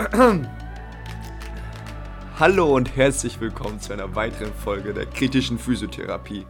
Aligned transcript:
Hallo 2.38 2.74
und 2.74 2.96
herzlich 2.96 3.38
willkommen 3.38 3.80
zu 3.80 3.92
einer 3.92 4.14
weiteren 4.14 4.54
Folge 4.54 4.94
der 4.94 5.04
kritischen 5.04 5.58
Physiotherapie. 5.58 6.46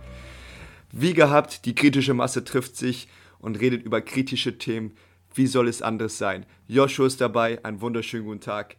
Wie 0.92 1.14
gehabt, 1.14 1.64
die 1.64 1.74
kritische 1.74 2.14
Masse 2.14 2.44
trifft 2.44 2.76
sich 2.76 3.08
und 3.40 3.58
redet 3.58 3.82
über 3.82 4.02
kritische 4.02 4.56
Themen. 4.56 4.94
Wie 5.34 5.48
soll 5.48 5.66
es 5.66 5.82
anders 5.82 6.16
sein? 6.16 6.46
Joshua 6.68 7.08
ist 7.08 7.20
dabei, 7.20 7.64
einen 7.64 7.80
wunderschönen 7.80 8.24
guten 8.24 8.40
Tag. 8.40 8.76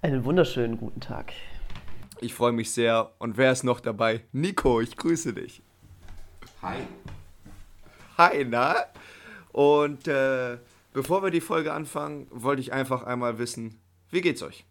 Einen 0.00 0.24
wunderschönen 0.24 0.76
guten 0.76 0.98
Tag. 0.98 1.32
Ich 2.20 2.34
freue 2.34 2.52
mich 2.52 2.72
sehr. 2.72 3.12
Und 3.18 3.36
wer 3.36 3.52
ist 3.52 3.62
noch 3.62 3.78
dabei? 3.78 4.24
Nico, 4.32 4.80
ich 4.80 4.96
grüße 4.96 5.34
dich. 5.34 5.62
Hi. 6.62 6.78
Hi, 8.18 8.44
na? 8.44 8.74
Und 9.52 10.08
äh, 10.08 10.58
bevor 10.92 11.22
wir 11.22 11.30
die 11.30 11.40
Folge 11.40 11.72
anfangen, 11.72 12.26
wollte 12.30 12.60
ich 12.60 12.72
einfach 12.72 13.02
einmal 13.04 13.38
wissen, 13.38 13.80
wie 14.10 14.20
geht's 14.20 14.42
euch? 14.42 14.64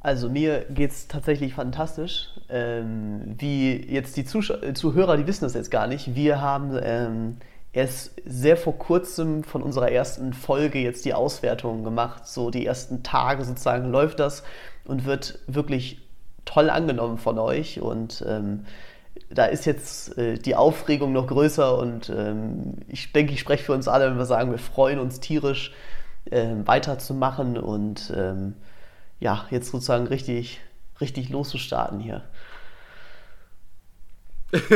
Also 0.00 0.28
mir 0.28 0.66
geht's 0.68 1.08
tatsächlich 1.08 1.54
fantastisch. 1.54 2.28
Ähm, 2.50 3.36
wie 3.38 3.74
jetzt 3.74 4.18
die 4.18 4.26
Zusch 4.26 4.52
Zuhörer, 4.74 5.16
die 5.16 5.26
wissen 5.26 5.44
das 5.44 5.54
jetzt 5.54 5.70
gar 5.70 5.86
nicht. 5.86 6.14
Wir 6.14 6.42
haben 6.42 6.78
ähm, 6.82 7.36
erst 7.72 8.12
sehr 8.26 8.58
vor 8.58 8.76
kurzem 8.78 9.44
von 9.44 9.62
unserer 9.62 9.90
ersten 9.90 10.34
Folge 10.34 10.78
jetzt 10.78 11.06
die 11.06 11.14
Auswertung 11.14 11.84
gemacht. 11.84 12.26
So 12.26 12.50
die 12.50 12.66
ersten 12.66 13.02
Tage 13.02 13.44
sozusagen 13.44 13.90
läuft 13.90 14.20
das 14.20 14.44
und 14.84 15.06
wird 15.06 15.38
wirklich 15.46 16.02
toll 16.44 16.68
angenommen 16.68 17.16
von 17.16 17.38
euch. 17.38 17.80
Und 17.80 18.22
ähm, 18.28 18.66
da 19.30 19.46
ist 19.46 19.64
jetzt 19.64 20.16
äh, 20.18 20.38
die 20.38 20.56
Aufregung 20.56 21.12
noch 21.12 21.26
größer 21.26 21.78
und 21.78 22.10
ähm, 22.10 22.76
ich 22.88 23.12
denke, 23.12 23.32
ich 23.32 23.40
spreche 23.40 23.64
für 23.64 23.72
uns 23.72 23.88
alle, 23.88 24.10
wenn 24.10 24.18
wir 24.18 24.26
sagen, 24.26 24.50
wir 24.50 24.58
freuen 24.58 24.98
uns 24.98 25.20
tierisch 25.20 25.72
äh, 26.30 26.54
weiterzumachen 26.64 27.58
und 27.58 28.12
ähm, 28.14 28.54
ja, 29.20 29.46
jetzt 29.50 29.70
sozusagen 29.70 30.06
richtig, 30.06 30.60
richtig 31.00 31.28
loszustarten 31.30 32.00
hier. 32.00 32.22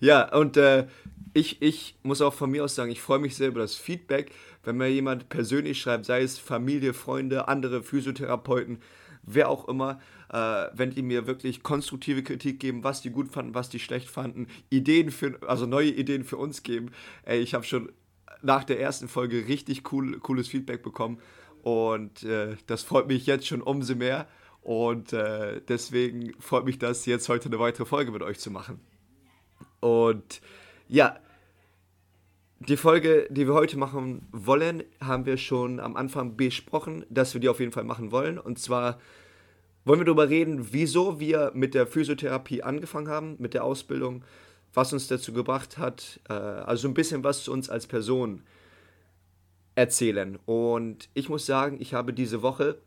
ja, 0.00 0.32
und 0.34 0.56
äh, 0.56 0.86
ich, 1.34 1.60
ich 1.60 1.96
muss 2.02 2.22
auch 2.22 2.34
von 2.34 2.50
mir 2.50 2.64
aus 2.64 2.74
sagen, 2.74 2.90
ich 2.90 3.00
freue 3.00 3.18
mich 3.18 3.36
sehr 3.36 3.48
über 3.48 3.60
das 3.60 3.74
Feedback, 3.74 4.32
wenn 4.64 4.76
mir 4.76 4.88
jemand 4.88 5.28
persönlich 5.28 5.80
schreibt, 5.80 6.06
sei 6.06 6.22
es 6.22 6.38
Familie, 6.38 6.94
Freunde, 6.94 7.48
andere 7.48 7.82
Physiotherapeuten, 7.82 8.80
wer 9.22 9.48
auch 9.48 9.68
immer, 9.68 10.00
äh, 10.32 10.66
wenn 10.72 10.90
die 10.90 11.02
mir 11.02 11.26
wirklich 11.26 11.62
konstruktive 11.62 12.22
Kritik 12.22 12.60
geben, 12.60 12.84
was 12.84 13.02
die 13.02 13.10
gut 13.10 13.32
fanden, 13.32 13.54
was 13.54 13.68
die 13.68 13.78
schlecht 13.78 14.08
fanden, 14.08 14.48
Ideen 14.70 15.10
für, 15.10 15.38
also 15.46 15.66
neue 15.66 15.90
Ideen 15.90 16.24
für 16.24 16.36
uns 16.36 16.62
geben. 16.62 16.90
Ey, 17.24 17.40
ich 17.40 17.54
habe 17.54 17.64
schon 17.64 17.92
nach 18.42 18.64
der 18.64 18.80
ersten 18.80 19.08
Folge 19.08 19.48
richtig 19.48 19.92
cool, 19.92 20.18
cooles 20.20 20.48
Feedback 20.48 20.82
bekommen 20.82 21.18
und 21.62 22.22
äh, 22.22 22.56
das 22.66 22.82
freut 22.82 23.08
mich 23.08 23.26
jetzt 23.26 23.46
schon 23.46 23.62
umso 23.62 23.94
mehr 23.94 24.28
und 24.62 25.12
äh, 25.12 25.60
deswegen 25.68 26.32
freut 26.40 26.64
mich 26.64 26.78
das 26.78 27.06
jetzt 27.06 27.28
heute 27.28 27.46
eine 27.46 27.58
weitere 27.58 27.86
Folge 27.86 28.10
mit 28.10 28.22
euch 28.22 28.38
zu 28.38 28.50
machen. 28.50 28.80
Und 29.80 30.40
ja, 30.88 31.18
die 32.60 32.76
Folge, 32.76 33.28
die 33.30 33.46
wir 33.46 33.54
heute 33.54 33.78
machen 33.78 34.26
wollen, 34.32 34.82
haben 35.00 35.26
wir 35.26 35.36
schon 35.36 35.78
am 35.78 35.94
Anfang 35.94 36.36
besprochen, 36.36 37.04
dass 37.10 37.34
wir 37.34 37.40
die 37.40 37.48
auf 37.48 37.60
jeden 37.60 37.72
Fall 37.72 37.84
machen 37.84 38.10
wollen. 38.10 38.38
Und 38.38 38.58
zwar 38.58 38.98
wollen 39.86 40.00
wir 40.00 40.04
darüber 40.04 40.28
reden, 40.28 40.72
wieso 40.72 41.20
wir 41.20 41.52
mit 41.54 41.72
der 41.72 41.86
Physiotherapie 41.86 42.62
angefangen 42.62 43.08
haben, 43.08 43.36
mit 43.38 43.54
der 43.54 43.64
Ausbildung, 43.64 44.24
was 44.74 44.92
uns 44.92 45.06
dazu 45.06 45.32
gebracht 45.32 45.78
hat, 45.78 46.20
äh, 46.28 46.32
also 46.32 46.88
ein 46.88 46.94
bisschen 46.94 47.24
was 47.24 47.44
zu 47.44 47.52
uns 47.52 47.70
als 47.70 47.86
Person 47.86 48.42
erzählen. 49.76 50.38
Und 50.44 51.08
ich 51.14 51.28
muss 51.28 51.46
sagen, 51.46 51.76
ich 51.80 51.94
habe 51.94 52.12
diese 52.12 52.42
Woche, 52.42 52.78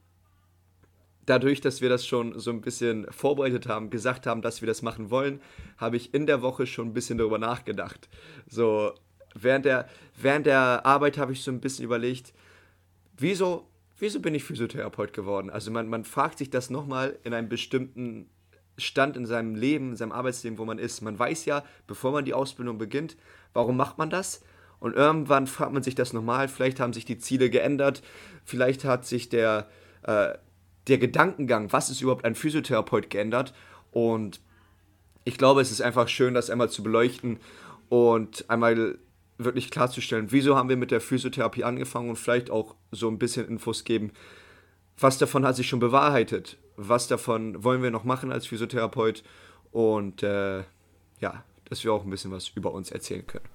dadurch, 1.25 1.61
dass 1.61 1.80
wir 1.80 1.88
das 1.88 2.05
schon 2.05 2.38
so 2.38 2.52
ein 2.52 2.59
bisschen 2.59 3.08
vorbereitet 3.11 3.67
haben, 3.67 3.89
gesagt 3.92 4.27
haben, 4.27 4.42
dass 4.42 4.61
wir 4.61 4.67
das 4.67 4.81
machen 4.81 5.10
wollen, 5.10 5.42
habe 5.77 5.95
ich 5.95 6.14
in 6.14 6.26
der 6.27 6.42
Woche 6.42 6.67
schon 6.67 6.89
ein 6.89 6.93
bisschen 6.93 7.17
darüber 7.17 7.37
nachgedacht. 7.37 8.10
So, 8.49 8.92
während 9.36 9.64
der, 9.64 9.87
während 10.21 10.48
der 10.48 10.86
Arbeit 10.86 11.17
habe 11.17 11.31
ich 11.31 11.43
so 11.43 11.52
ein 11.52 11.61
bisschen 11.61 11.86
überlegt, 11.86 12.33
wieso, 13.17 13.70
wieso 13.99 14.20
bin 14.20 14.36
ich 14.36 14.43
Physiotherapeut 14.43 15.14
geworden? 15.14 15.49
Also 15.49 15.71
man, 15.71 15.87
man 15.87 16.04
fragt 16.04 16.37
sich 16.37 16.49
das 16.49 16.70
nochmal 16.70 17.17
in 17.23 17.33
einem 17.33 17.49
bestimmten 17.49 18.30
Stand 18.77 19.17
in 19.17 19.26
seinem 19.26 19.55
Leben, 19.55 19.92
in 19.92 19.95
seinem 19.95 20.11
Arbeitsleben, 20.11 20.58
wo 20.58 20.65
man 20.65 20.80
ist. 20.80 21.02
Man 21.02 21.20
weiß 21.20 21.45
ja, 21.45 21.64
bevor 21.87 22.11
man 22.11 22.26
die 22.26 22.33
Ausbildung 22.33 22.77
beginnt, 22.77 23.17
warum 23.54 23.77
macht 23.77 23.98
man 23.98 24.10
das? 24.10 24.42
Und 24.80 24.95
irgendwann 24.95 25.48
fragt 25.48 25.73
man 25.73 25.83
sich 25.83 25.95
das 25.95 26.14
nochmal, 26.14 26.48
vielleicht 26.48 26.80
haben 26.80 26.93
sich 26.93 27.04
die 27.04 27.17
Ziele 27.17 27.49
geändert, 27.49 28.02
vielleicht 28.45 28.86
hat 28.86 29.05
sich 29.05 29.27
der, 29.27 29.67
äh, 30.04 30.33
der 30.87 30.98
Gedankengang, 30.98 31.71
was 31.73 31.89
ist 31.89 32.02
überhaupt 32.02 32.23
ein 32.23 32.36
Physiotherapeut, 32.36 33.10
geändert. 33.10 33.54
Und 33.92 34.39
ich 35.26 35.37
glaube, 35.37 35.61
es 35.61 35.71
ist 35.71 35.81
einfach 35.81 36.08
schön, 36.08 36.33
das 36.33 36.49
einmal 36.49 36.70
zu 36.70 36.81
beleuchten 36.81 37.39
und 37.89 38.49
einmal 38.49 38.98
wirklich 39.39 39.72
klarzustellen, 39.72 40.27
wieso 40.32 40.55
haben 40.55 40.70
wir 40.70 40.77
mit 40.77 40.92
der 40.92 41.02
Physiotherapie 41.02 41.64
angefangen 41.64 42.10
und 42.10 42.17
vielleicht 42.17 42.52
auch 42.52 42.76
so 42.92 43.08
ein 43.08 43.17
bisschen 43.17 43.48
Infos 43.48 43.86
geben, 43.86 44.11
was 45.00 45.17
davon 45.17 45.45
hat 45.45 45.55
sich 45.55 45.67
schon 45.67 45.80
bewahrheitet, 45.80 46.58
was 46.76 47.08
davon 47.08 47.64
wollen 47.64 47.82
wir 47.82 47.89
noch 47.89 48.04
machen 48.04 48.32
als 48.32 48.45
Physiotherapeut 48.48 49.23
und 49.72 50.23
äh, 50.23 50.60
ja, 51.20 51.44
dass 51.66 51.83
wir 51.83 51.94
auch 51.94 52.04
ein 52.04 52.10
bisschen 52.10 52.32
was 52.32 52.49
über 52.49 52.73
uns 52.73 52.92
erzählen 52.92 53.26
können. 53.26 53.45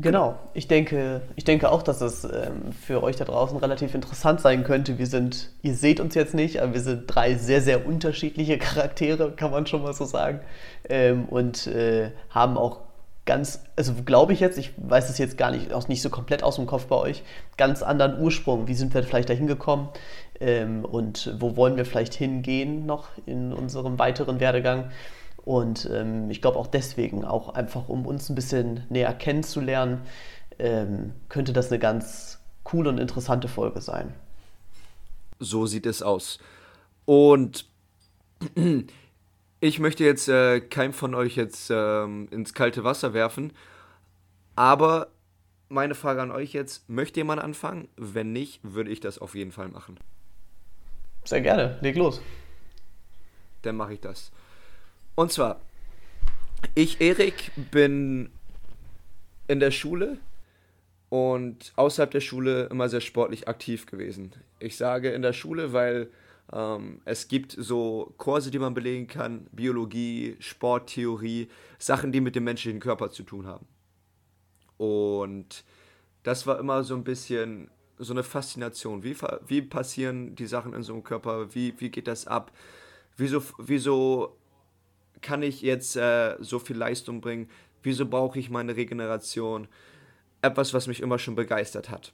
Genau, 0.00 0.38
ich 0.54 0.68
denke, 0.68 1.22
ich 1.34 1.42
denke 1.42 1.72
auch, 1.72 1.82
dass 1.82 2.00
es 2.00 2.22
ähm, 2.22 2.72
für 2.72 3.02
euch 3.02 3.16
da 3.16 3.24
draußen 3.24 3.58
relativ 3.58 3.96
interessant 3.96 4.40
sein 4.40 4.62
könnte. 4.62 4.96
Wir 4.96 5.08
sind, 5.08 5.50
ihr 5.62 5.74
seht 5.74 5.98
uns 5.98 6.14
jetzt 6.14 6.34
nicht, 6.34 6.62
aber 6.62 6.74
wir 6.74 6.80
sind 6.80 7.06
drei 7.08 7.34
sehr, 7.34 7.60
sehr 7.60 7.84
unterschiedliche 7.84 8.58
Charaktere, 8.58 9.32
kann 9.32 9.50
man 9.50 9.66
schon 9.66 9.82
mal 9.82 9.94
so 9.94 10.04
sagen. 10.04 10.38
Ähm, 10.88 11.24
und 11.24 11.66
äh, 11.66 12.12
haben 12.30 12.56
auch 12.56 12.87
ganz, 13.28 13.62
also 13.76 13.92
glaube 14.06 14.32
ich 14.32 14.40
jetzt, 14.40 14.56
ich 14.56 14.72
weiß 14.78 15.10
es 15.10 15.18
jetzt 15.18 15.36
gar 15.36 15.50
nicht, 15.50 15.74
auch 15.74 15.86
nicht 15.86 16.00
so 16.00 16.08
komplett 16.08 16.42
aus 16.42 16.56
dem 16.56 16.64
Kopf 16.64 16.86
bei 16.86 16.96
euch, 16.96 17.22
ganz 17.58 17.82
anderen 17.82 18.18
Ursprung. 18.20 18.68
Wie 18.68 18.74
sind 18.74 18.94
wir 18.94 19.02
vielleicht 19.02 19.28
dahin 19.28 19.46
gekommen 19.46 19.90
ähm, 20.40 20.86
und 20.86 21.34
wo 21.38 21.54
wollen 21.54 21.76
wir 21.76 21.84
vielleicht 21.84 22.14
hingehen 22.14 22.86
noch 22.86 23.08
in 23.26 23.52
unserem 23.52 23.98
weiteren 23.98 24.40
Werdegang? 24.40 24.90
Und 25.44 25.88
ähm, 25.92 26.30
ich 26.30 26.40
glaube 26.40 26.58
auch 26.58 26.68
deswegen, 26.68 27.26
auch 27.26 27.50
einfach 27.50 27.90
um 27.90 28.06
uns 28.06 28.30
ein 28.30 28.34
bisschen 28.34 28.84
näher 28.88 29.12
kennenzulernen, 29.12 30.00
ähm, 30.58 31.12
könnte 31.28 31.52
das 31.52 31.70
eine 31.70 31.78
ganz 31.78 32.38
coole 32.64 32.88
und 32.88 32.98
interessante 32.98 33.46
Folge 33.46 33.82
sein. 33.82 34.14
So 35.38 35.66
sieht 35.66 35.84
es 35.84 36.00
aus. 36.00 36.38
Und 37.04 37.66
ich 39.60 39.78
möchte 39.78 40.04
jetzt 40.04 40.28
äh, 40.28 40.60
keinem 40.60 40.92
von 40.92 41.14
euch 41.14 41.36
jetzt 41.36 41.70
ähm, 41.70 42.28
ins 42.30 42.54
kalte 42.54 42.84
Wasser 42.84 43.14
werfen, 43.14 43.52
aber 44.54 45.08
meine 45.68 45.94
Frage 45.94 46.22
an 46.22 46.30
euch 46.30 46.52
jetzt, 46.52 46.88
möchte 46.88 47.20
jemand 47.20 47.42
anfangen? 47.42 47.88
Wenn 47.96 48.32
nicht, 48.32 48.60
würde 48.62 48.90
ich 48.90 49.00
das 49.00 49.18
auf 49.18 49.34
jeden 49.34 49.52
Fall 49.52 49.68
machen. 49.68 49.98
Sehr 51.24 51.40
gerne, 51.40 51.78
leg 51.82 51.96
los. 51.96 52.22
Dann 53.62 53.76
mache 53.76 53.94
ich 53.94 54.00
das. 54.00 54.32
Und 55.14 55.32
zwar, 55.32 55.60
ich, 56.74 57.00
Erik, 57.00 57.52
bin 57.70 58.30
in 59.46 59.60
der 59.60 59.70
Schule 59.70 60.18
und 61.08 61.72
außerhalb 61.76 62.10
der 62.10 62.20
Schule 62.20 62.66
immer 62.70 62.88
sehr 62.88 63.00
sportlich 63.00 63.48
aktiv 63.48 63.86
gewesen. 63.86 64.32
Ich 64.58 64.76
sage 64.76 65.10
in 65.10 65.22
der 65.22 65.32
Schule, 65.32 65.72
weil 65.72 66.08
ähm, 66.52 67.00
es 67.04 67.28
gibt 67.28 67.52
so 67.52 68.14
Kurse, 68.16 68.50
die 68.50 68.58
man 68.58 68.74
belegen 68.74 69.06
kann, 69.06 69.46
Biologie, 69.52 70.36
Sporttheorie, 70.38 71.48
Sachen, 71.78 72.12
die 72.12 72.20
mit 72.20 72.34
dem 72.34 72.44
menschlichen 72.44 72.80
Körper 72.80 73.10
zu 73.10 73.22
tun 73.22 73.46
haben. 73.46 73.66
Und 74.76 75.64
das 76.22 76.46
war 76.46 76.58
immer 76.58 76.84
so 76.84 76.94
ein 76.94 77.04
bisschen 77.04 77.70
so 77.98 78.12
eine 78.12 78.22
Faszination. 78.22 79.02
Wie, 79.02 79.16
wie 79.46 79.62
passieren 79.62 80.34
die 80.36 80.46
Sachen 80.46 80.72
in 80.72 80.82
so 80.82 80.92
einem 80.92 81.02
Körper? 81.02 81.54
Wie, 81.54 81.74
wie 81.78 81.90
geht 81.90 82.06
das 82.06 82.26
ab? 82.26 82.52
Wieso, 83.16 83.42
wieso 83.58 84.36
kann 85.20 85.42
ich 85.42 85.62
jetzt 85.62 85.96
äh, 85.96 86.36
so 86.38 86.58
viel 86.60 86.76
Leistung 86.76 87.20
bringen? 87.20 87.50
Wieso 87.82 88.06
brauche 88.06 88.38
ich 88.38 88.50
meine 88.50 88.76
Regeneration? 88.76 89.68
Etwas, 90.42 90.72
was 90.72 90.86
mich 90.86 91.00
immer 91.00 91.18
schon 91.18 91.34
begeistert 91.34 91.90
hat. 91.90 92.12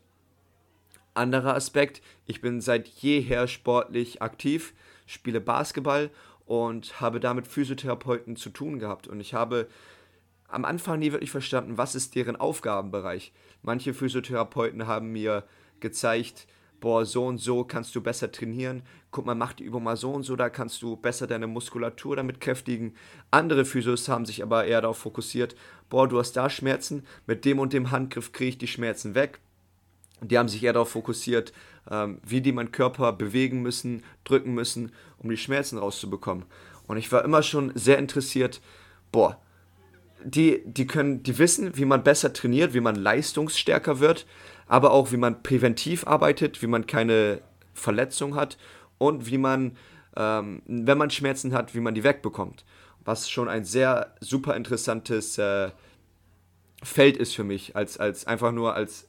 Anderer 1.15 1.55
Aspekt, 1.55 2.03
ich 2.27 2.41
bin 2.41 2.61
seit 2.61 2.89
jeher 2.89 3.47
sportlich 3.47 4.21
aktiv, 4.21 4.75
spiele 5.07 5.41
Basketball 5.41 6.11
und 6.45 7.01
habe 7.01 7.21
damit 7.21 7.47
Physiotherapeuten 7.47 8.37
zu 8.37 8.51
tun 8.51 8.79
gehabt. 8.79 9.07
Und 9.07 9.21
ich 9.21 9.33
habe 9.33 9.69
am 10.49 10.65
Anfang 10.65 10.99
nie 10.99 11.13
wirklich 11.13 11.31
verstanden, 11.31 11.79
was 11.79 11.95
ist 11.95 12.15
deren 12.15 12.37
Aufgabenbereich. 12.37 13.33
Manche 13.63 13.95
Physiotherapeuten 13.95 14.87
haben 14.87 15.13
mir 15.13 15.45
gezeigt, 15.81 16.47
boah, 16.81 17.07
so 17.07 17.27
und 17.27 17.39
so 17.39 17.65
kannst 17.65 17.95
du 17.95 18.03
besser 18.03 18.31
trainieren. 18.31 18.83
Guck 19.11 19.25
mal, 19.25 19.35
mach 19.35 19.53
die 19.53 19.65
Übung 19.65 19.85
mal 19.85 19.97
so 19.97 20.13
und 20.13 20.25
so, 20.25 20.37
da 20.37 20.51
kannst 20.51 20.83
du 20.83 20.97
besser 20.97 21.27
deine 21.27 21.47
Muskulatur 21.47 22.17
damit 22.17 22.41
kräftigen. 22.41 22.95
Andere 23.31 23.65
Physios 23.65 24.09
haben 24.09 24.27
sich 24.27 24.43
aber 24.43 24.67
eher 24.67 24.83
darauf 24.83 24.99
fokussiert, 24.99 25.55
boah, 25.89 26.09
du 26.09 26.19
hast 26.19 26.33
da 26.33 26.51
Schmerzen, 26.51 27.07
mit 27.27 27.45
dem 27.45 27.59
und 27.59 27.73
dem 27.73 27.91
Handgriff 27.91 28.33
kriege 28.33 28.51
ich 28.51 28.59
die 28.59 28.67
Schmerzen 28.67 29.15
weg 29.15 29.41
Die 30.21 30.39
haben 30.39 30.49
sich 30.49 30.63
eher 30.63 30.73
darauf 30.73 30.91
fokussiert, 30.91 31.53
ähm, 31.91 32.19
wie 32.27 32.41
die 32.41 32.53
meinen 32.53 32.73
Körper 32.73 33.13
bewegen 33.13 33.63
müssen, 33.63 34.03
drücken 34.25 34.55
müssen, 34.55 34.93
um 35.19 35.31
die 35.31 35.37
Schmerzen 35.37 35.79
rauszubekommen. 35.79 36.45
Und 36.87 36.97
ich 36.97 37.11
war 37.13 37.25
immer 37.25 37.43
schon 37.43 37.73
sehr 37.75 37.99
interessiert, 37.99 38.61
boah, 39.13 39.39
die, 40.25 40.63
die 40.65 40.87
können, 40.87 41.23
die 41.23 41.39
wissen, 41.39 41.77
wie 41.77 41.85
man 41.85 42.03
besser 42.03 42.33
trainiert, 42.33 42.75
wie 42.75 42.81
man 42.81 42.97
leistungsstärker 42.97 44.01
wird, 44.01 44.27
aber 44.67 44.93
auch 44.93 45.13
wie 45.13 45.17
man 45.19 45.43
präventiv 45.43 46.07
arbeitet, 46.07 46.63
wie 46.63 46.67
man 46.67 46.87
keine 46.87 47.41
Verletzung 47.75 48.35
hat 48.35 48.57
und 48.99 49.27
wie 49.27 49.39
man, 49.39 49.77
ähm, 50.17 50.63
wenn 50.67 50.99
man 50.99 51.11
Schmerzen 51.11 51.53
hat, 51.53 51.75
wie 51.75 51.81
man 51.81 51.95
die 51.95 52.05
wegbekommt. 52.05 52.65
Was 53.05 53.29
schon 53.29 53.49
ein 53.49 53.65
sehr 53.65 54.15
super 54.21 54.57
interessantes 54.57 55.37
äh, 55.37 55.71
Feld 56.83 57.19
ist 57.19 57.35
für 57.35 57.45
mich, 57.45 57.77
als, 57.77 57.99
als 57.99 58.27
einfach 58.27 58.53
nur 58.53 58.75
als 58.75 59.09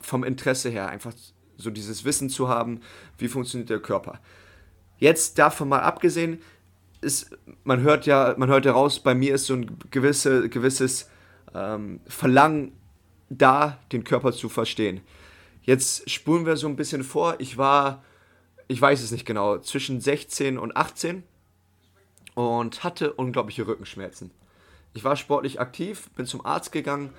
vom 0.00 0.24
Interesse 0.24 0.70
her, 0.70 0.88
einfach 0.88 1.12
so 1.56 1.70
dieses 1.70 2.04
Wissen 2.04 2.30
zu 2.30 2.48
haben, 2.48 2.80
wie 3.18 3.28
funktioniert 3.28 3.70
der 3.70 3.80
Körper. 3.80 4.20
Jetzt 4.98 5.38
davon 5.38 5.68
mal 5.68 5.80
abgesehen, 5.80 6.40
ist, 7.00 7.30
man 7.64 7.80
hört 7.80 8.06
ja, 8.06 8.34
man 8.36 8.48
hört 8.48 8.66
heraus, 8.66 9.00
bei 9.00 9.14
mir 9.14 9.34
ist 9.34 9.46
so 9.46 9.54
ein 9.54 9.78
gewisse, 9.90 10.48
gewisses 10.48 11.08
ähm, 11.54 12.00
Verlangen 12.06 12.72
da, 13.30 13.78
den 13.92 14.04
Körper 14.04 14.32
zu 14.32 14.48
verstehen. 14.48 15.00
Jetzt 15.62 16.10
spulen 16.10 16.46
wir 16.46 16.56
so 16.56 16.66
ein 16.66 16.76
bisschen 16.76 17.04
vor. 17.04 17.36
Ich 17.38 17.56
war, 17.56 18.02
ich 18.68 18.80
weiß 18.80 19.02
es 19.02 19.12
nicht 19.12 19.24
genau, 19.24 19.58
zwischen 19.58 20.00
16 20.00 20.58
und 20.58 20.76
18 20.76 21.22
und 22.34 22.84
hatte 22.84 23.12
unglaubliche 23.12 23.66
Rückenschmerzen. 23.66 24.30
Ich 24.92 25.04
war 25.04 25.16
sportlich 25.16 25.60
aktiv, 25.60 26.10
bin 26.16 26.26
zum 26.26 26.44
Arzt 26.44 26.72
gegangen 26.72 27.10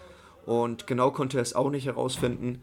und 0.46 0.88
genau 0.88 1.12
konnte 1.12 1.40
es 1.40 1.54
auch 1.54 1.70
nicht 1.70 1.86
herausfinden. 1.86 2.62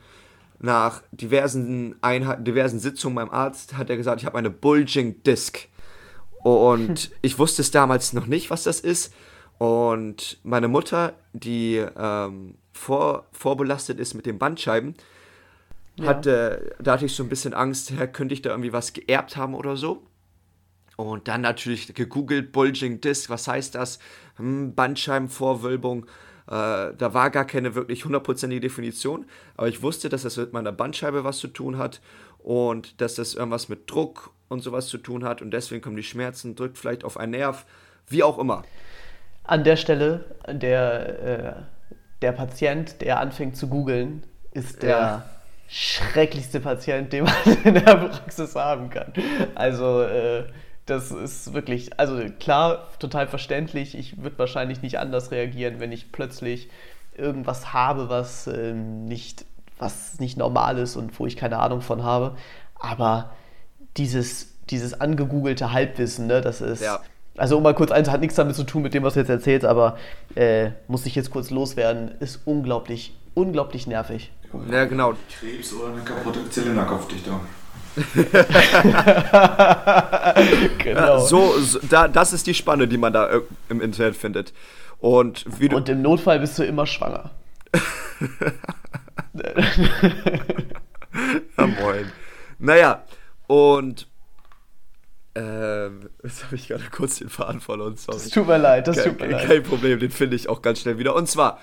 Nach 0.60 1.02
diversen, 1.12 1.96
Einheiten, 2.00 2.44
diversen 2.44 2.80
Sitzungen 2.80 3.14
beim 3.14 3.30
Arzt 3.30 3.76
hat 3.76 3.90
er 3.90 3.96
gesagt, 3.96 4.20
ich 4.20 4.26
habe 4.26 4.38
eine 4.38 4.50
Bulging 4.50 5.22
Disc. 5.22 5.68
Und 6.42 7.10
ich 7.22 7.38
wusste 7.38 7.62
es 7.62 7.70
damals 7.70 8.12
noch 8.12 8.26
nicht, 8.26 8.50
was 8.50 8.64
das 8.64 8.80
ist. 8.80 9.12
Und 9.58 10.38
meine 10.44 10.68
Mutter, 10.68 11.14
die 11.32 11.84
ähm, 11.96 12.54
vor, 12.72 13.26
vorbelastet 13.32 13.98
ist 13.98 14.14
mit 14.14 14.26
den 14.26 14.38
Bandscheiben, 14.38 14.94
ja. 15.96 16.06
hatte, 16.06 16.76
da 16.80 16.92
hatte 16.92 17.06
ich 17.06 17.14
so 17.14 17.24
ein 17.24 17.28
bisschen 17.28 17.54
Angst, 17.54 17.92
könnte 18.12 18.34
ich 18.34 18.42
da 18.42 18.50
irgendwie 18.50 18.72
was 18.72 18.92
geerbt 18.92 19.36
haben 19.36 19.54
oder 19.54 19.76
so. 19.76 20.04
Und 20.96 21.28
dann 21.28 21.42
natürlich 21.42 21.94
gegoogelt, 21.94 22.50
Bulging 22.50 23.00
Disc, 23.00 23.30
was 23.30 23.46
heißt 23.46 23.74
das? 23.76 24.00
Hm, 24.36 24.74
Bandscheibenvorwölbung. 24.74 26.06
Äh, 26.48 26.94
da 26.96 27.12
war 27.12 27.28
gar 27.28 27.44
keine 27.44 27.74
wirklich 27.74 28.06
hundertprozentige 28.06 28.60
Definition, 28.60 29.26
aber 29.56 29.68
ich 29.68 29.82
wusste, 29.82 30.08
dass 30.08 30.22
das 30.22 30.38
mit 30.38 30.54
meiner 30.54 30.72
Bandscheibe 30.72 31.22
was 31.22 31.38
zu 31.38 31.48
tun 31.48 31.76
hat 31.76 32.00
und 32.38 33.02
dass 33.02 33.16
das 33.16 33.34
irgendwas 33.34 33.68
mit 33.68 33.90
Druck 33.90 34.30
und 34.48 34.62
sowas 34.62 34.86
zu 34.86 34.96
tun 34.96 35.24
hat 35.24 35.42
und 35.42 35.50
deswegen 35.50 35.82
kommen 35.82 35.96
die 35.96 36.02
Schmerzen, 36.02 36.54
drückt 36.54 36.78
vielleicht 36.78 37.04
auf 37.04 37.18
einen 37.18 37.32
Nerv, 37.32 37.66
wie 38.06 38.22
auch 38.22 38.38
immer. 38.38 38.62
An 39.44 39.62
der 39.62 39.76
Stelle, 39.76 40.24
der, 40.50 41.22
äh, 41.22 41.62
der 42.22 42.32
Patient, 42.32 43.02
der 43.02 43.20
anfängt 43.20 43.56
zu 43.56 43.68
googeln, 43.68 44.22
ist 44.52 44.82
der 44.82 44.88
ja. 44.88 45.24
schrecklichste 45.68 46.60
Patient, 46.60 47.12
den 47.12 47.24
man 47.24 47.34
in 47.64 47.74
der 47.74 47.94
Praxis 47.96 48.54
haben 48.54 48.88
kann. 48.88 49.12
Also 49.54 50.00
äh, 50.00 50.44
das 50.88 51.10
ist 51.10 51.52
wirklich, 51.52 51.98
also 51.98 52.20
klar, 52.40 52.88
total 52.98 53.26
verständlich. 53.26 53.96
Ich 53.96 54.22
würde 54.22 54.38
wahrscheinlich 54.38 54.82
nicht 54.82 54.98
anders 54.98 55.30
reagieren, 55.30 55.80
wenn 55.80 55.92
ich 55.92 56.12
plötzlich 56.12 56.68
irgendwas 57.16 57.72
habe, 57.72 58.08
was 58.08 58.46
äh, 58.46 58.72
nicht 58.72 59.44
was 59.78 60.18
nicht 60.18 60.36
normal 60.36 60.78
ist 60.78 60.96
und 60.96 61.18
wo 61.18 61.26
ich 61.26 61.36
keine 61.36 61.58
Ahnung 61.58 61.80
von 61.80 62.02
habe. 62.02 62.36
Aber 62.74 63.30
dieses, 63.96 64.54
dieses 64.70 65.00
angegoogelte 65.00 65.72
Halbwissen, 65.72 66.26
ne, 66.26 66.40
das 66.40 66.60
ist. 66.60 66.82
Ja. 66.82 67.00
Also 67.36 67.56
um 67.56 67.62
mal 67.62 67.74
kurz 67.74 67.92
eins, 67.92 68.10
hat 68.10 68.20
nichts 68.20 68.34
damit 68.34 68.56
zu 68.56 68.64
tun 68.64 68.82
mit 68.82 68.94
dem, 68.94 69.04
was 69.04 69.14
du 69.14 69.20
jetzt 69.20 69.28
erzählst, 69.28 69.64
aber 69.64 69.96
äh, 70.34 70.70
muss 70.88 71.06
ich 71.06 71.14
jetzt 71.14 71.30
kurz 71.30 71.50
loswerden, 71.50 72.10
ist 72.18 72.40
unglaublich, 72.44 73.16
unglaublich 73.34 73.86
nervig. 73.86 74.32
Ja, 74.68 74.86
genau. 74.86 75.12
Krebs 75.30 75.72
oder 75.72 75.92
eine 75.92 76.02
kaputte 76.02 76.50
Zylinderkopfdichtung. 76.50 77.40
Genau. 80.78 81.18
So, 81.26 81.58
so, 81.58 81.78
da, 81.88 82.08
das 82.08 82.32
ist 82.32 82.46
die 82.46 82.54
Spanne, 82.54 82.88
die 82.88 82.98
man 82.98 83.12
da 83.12 83.28
äh, 83.28 83.40
im 83.68 83.80
Internet 83.80 84.16
findet. 84.16 84.52
Und, 84.98 85.44
wie 85.58 85.68
du 85.68 85.76
Und 85.76 85.88
im 85.88 86.02
Notfall 86.02 86.40
bist 86.40 86.58
du 86.58 86.64
immer 86.64 86.86
schwanger. 86.86 87.30
ja, 91.56 91.66
moin. 91.66 92.10
Naja, 92.58 93.04
und 93.46 94.08
äh, 95.34 95.86
jetzt 96.24 96.44
habe 96.44 96.56
ich 96.56 96.68
gerade 96.68 96.84
kurz 96.90 97.18
den 97.18 97.28
Faden 97.28 97.60
verloren. 97.60 97.96
Sorry. 97.96 98.18
Das 98.18 98.28
tut 98.30 98.46
mir 98.46 98.58
leid, 98.58 98.88
das 98.88 98.96
kein, 98.96 99.04
tut 99.10 99.20
mir 99.20 99.28
leid. 99.28 99.46
Kein 99.46 99.62
Problem, 99.62 100.00
den 100.00 100.10
finde 100.10 100.34
ich 100.36 100.48
auch 100.48 100.62
ganz 100.62 100.80
schnell 100.80 100.98
wieder. 100.98 101.14
Und 101.14 101.28
zwar 101.28 101.60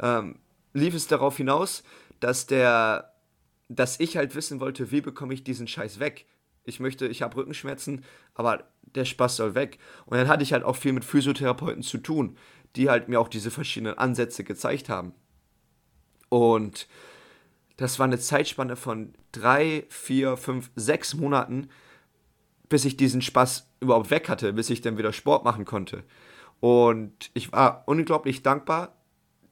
ähm, 0.00 0.36
lief 0.72 0.94
es 0.94 1.06
darauf 1.08 1.36
hinaus, 1.36 1.82
dass 2.20 2.46
der, 2.46 3.12
dass 3.68 4.00
ich 4.00 4.16
halt 4.16 4.34
wissen 4.34 4.60
wollte, 4.60 4.90
wie 4.90 5.00
bekomme 5.00 5.34
ich 5.34 5.44
diesen 5.44 5.68
Scheiß 5.68 6.00
weg. 6.00 6.26
Ich 6.64 6.80
möchte, 6.80 7.06
ich 7.06 7.22
habe 7.22 7.36
Rückenschmerzen, 7.36 8.04
aber 8.34 8.64
der 8.94 9.04
Spaß 9.04 9.36
soll 9.36 9.54
weg. 9.54 9.78
Und 10.06 10.16
dann 10.16 10.28
hatte 10.28 10.42
ich 10.42 10.52
halt 10.52 10.64
auch 10.64 10.76
viel 10.76 10.92
mit 10.92 11.04
Physiotherapeuten 11.04 11.82
zu 11.82 11.98
tun, 11.98 12.36
die 12.76 12.90
halt 12.90 13.08
mir 13.08 13.20
auch 13.20 13.28
diese 13.28 13.50
verschiedenen 13.50 13.96
Ansätze 13.96 14.44
gezeigt 14.44 14.88
haben. 14.88 15.12
Und 16.28 16.88
das 17.76 17.98
war 17.98 18.04
eine 18.04 18.18
Zeitspanne 18.18 18.76
von 18.76 19.14
drei, 19.32 19.86
vier, 19.88 20.36
fünf, 20.36 20.70
sechs 20.76 21.14
Monaten, 21.14 21.68
bis 22.68 22.84
ich 22.84 22.96
diesen 22.96 23.22
Spaß 23.22 23.70
überhaupt 23.80 24.10
weg 24.10 24.28
hatte, 24.28 24.52
bis 24.52 24.68
ich 24.68 24.80
dann 24.80 24.98
wieder 24.98 25.12
Sport 25.12 25.44
machen 25.44 25.64
konnte. 25.64 26.04
Und 26.60 27.30
ich 27.34 27.52
war 27.52 27.84
unglaublich 27.86 28.42
dankbar, 28.42 28.96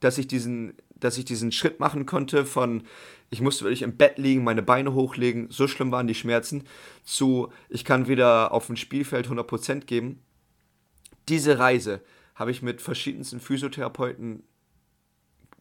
dass 0.01 0.19
ich 0.19 0.27
diesen, 0.27 0.75
dass 0.97 1.19
ich 1.19 1.25
diesen 1.25 1.53
Schritt 1.53 1.81
machen 1.81 2.05
konnte 2.05 2.45
von, 2.45 2.83
ich 3.31 3.41
musste 3.41 3.65
wirklich 3.65 3.83
im 3.83 3.97
Bett 3.97 4.19
liegen, 4.19 4.45
meine 4.45 4.63
Beine 4.63 4.95
hochlegen, 4.95 5.49
so 5.51 5.67
schlimm 5.67 5.91
waren 5.91 6.07
die 6.07 6.15
Schmerzen, 6.15 6.65
zu, 7.05 7.53
ich 7.69 7.85
kann 7.85 8.09
wieder 8.09 8.53
auf 8.53 8.67
dem 8.67 8.77
Spielfeld 8.77 9.29
100% 9.29 9.85
geben. 9.87 10.23
Diese 11.29 11.59
Reise 11.59 12.03
habe 12.35 12.51
ich 12.51 12.63
mit 12.63 12.81
verschiedensten 12.81 13.41
Physiotherapeuten 13.41 14.45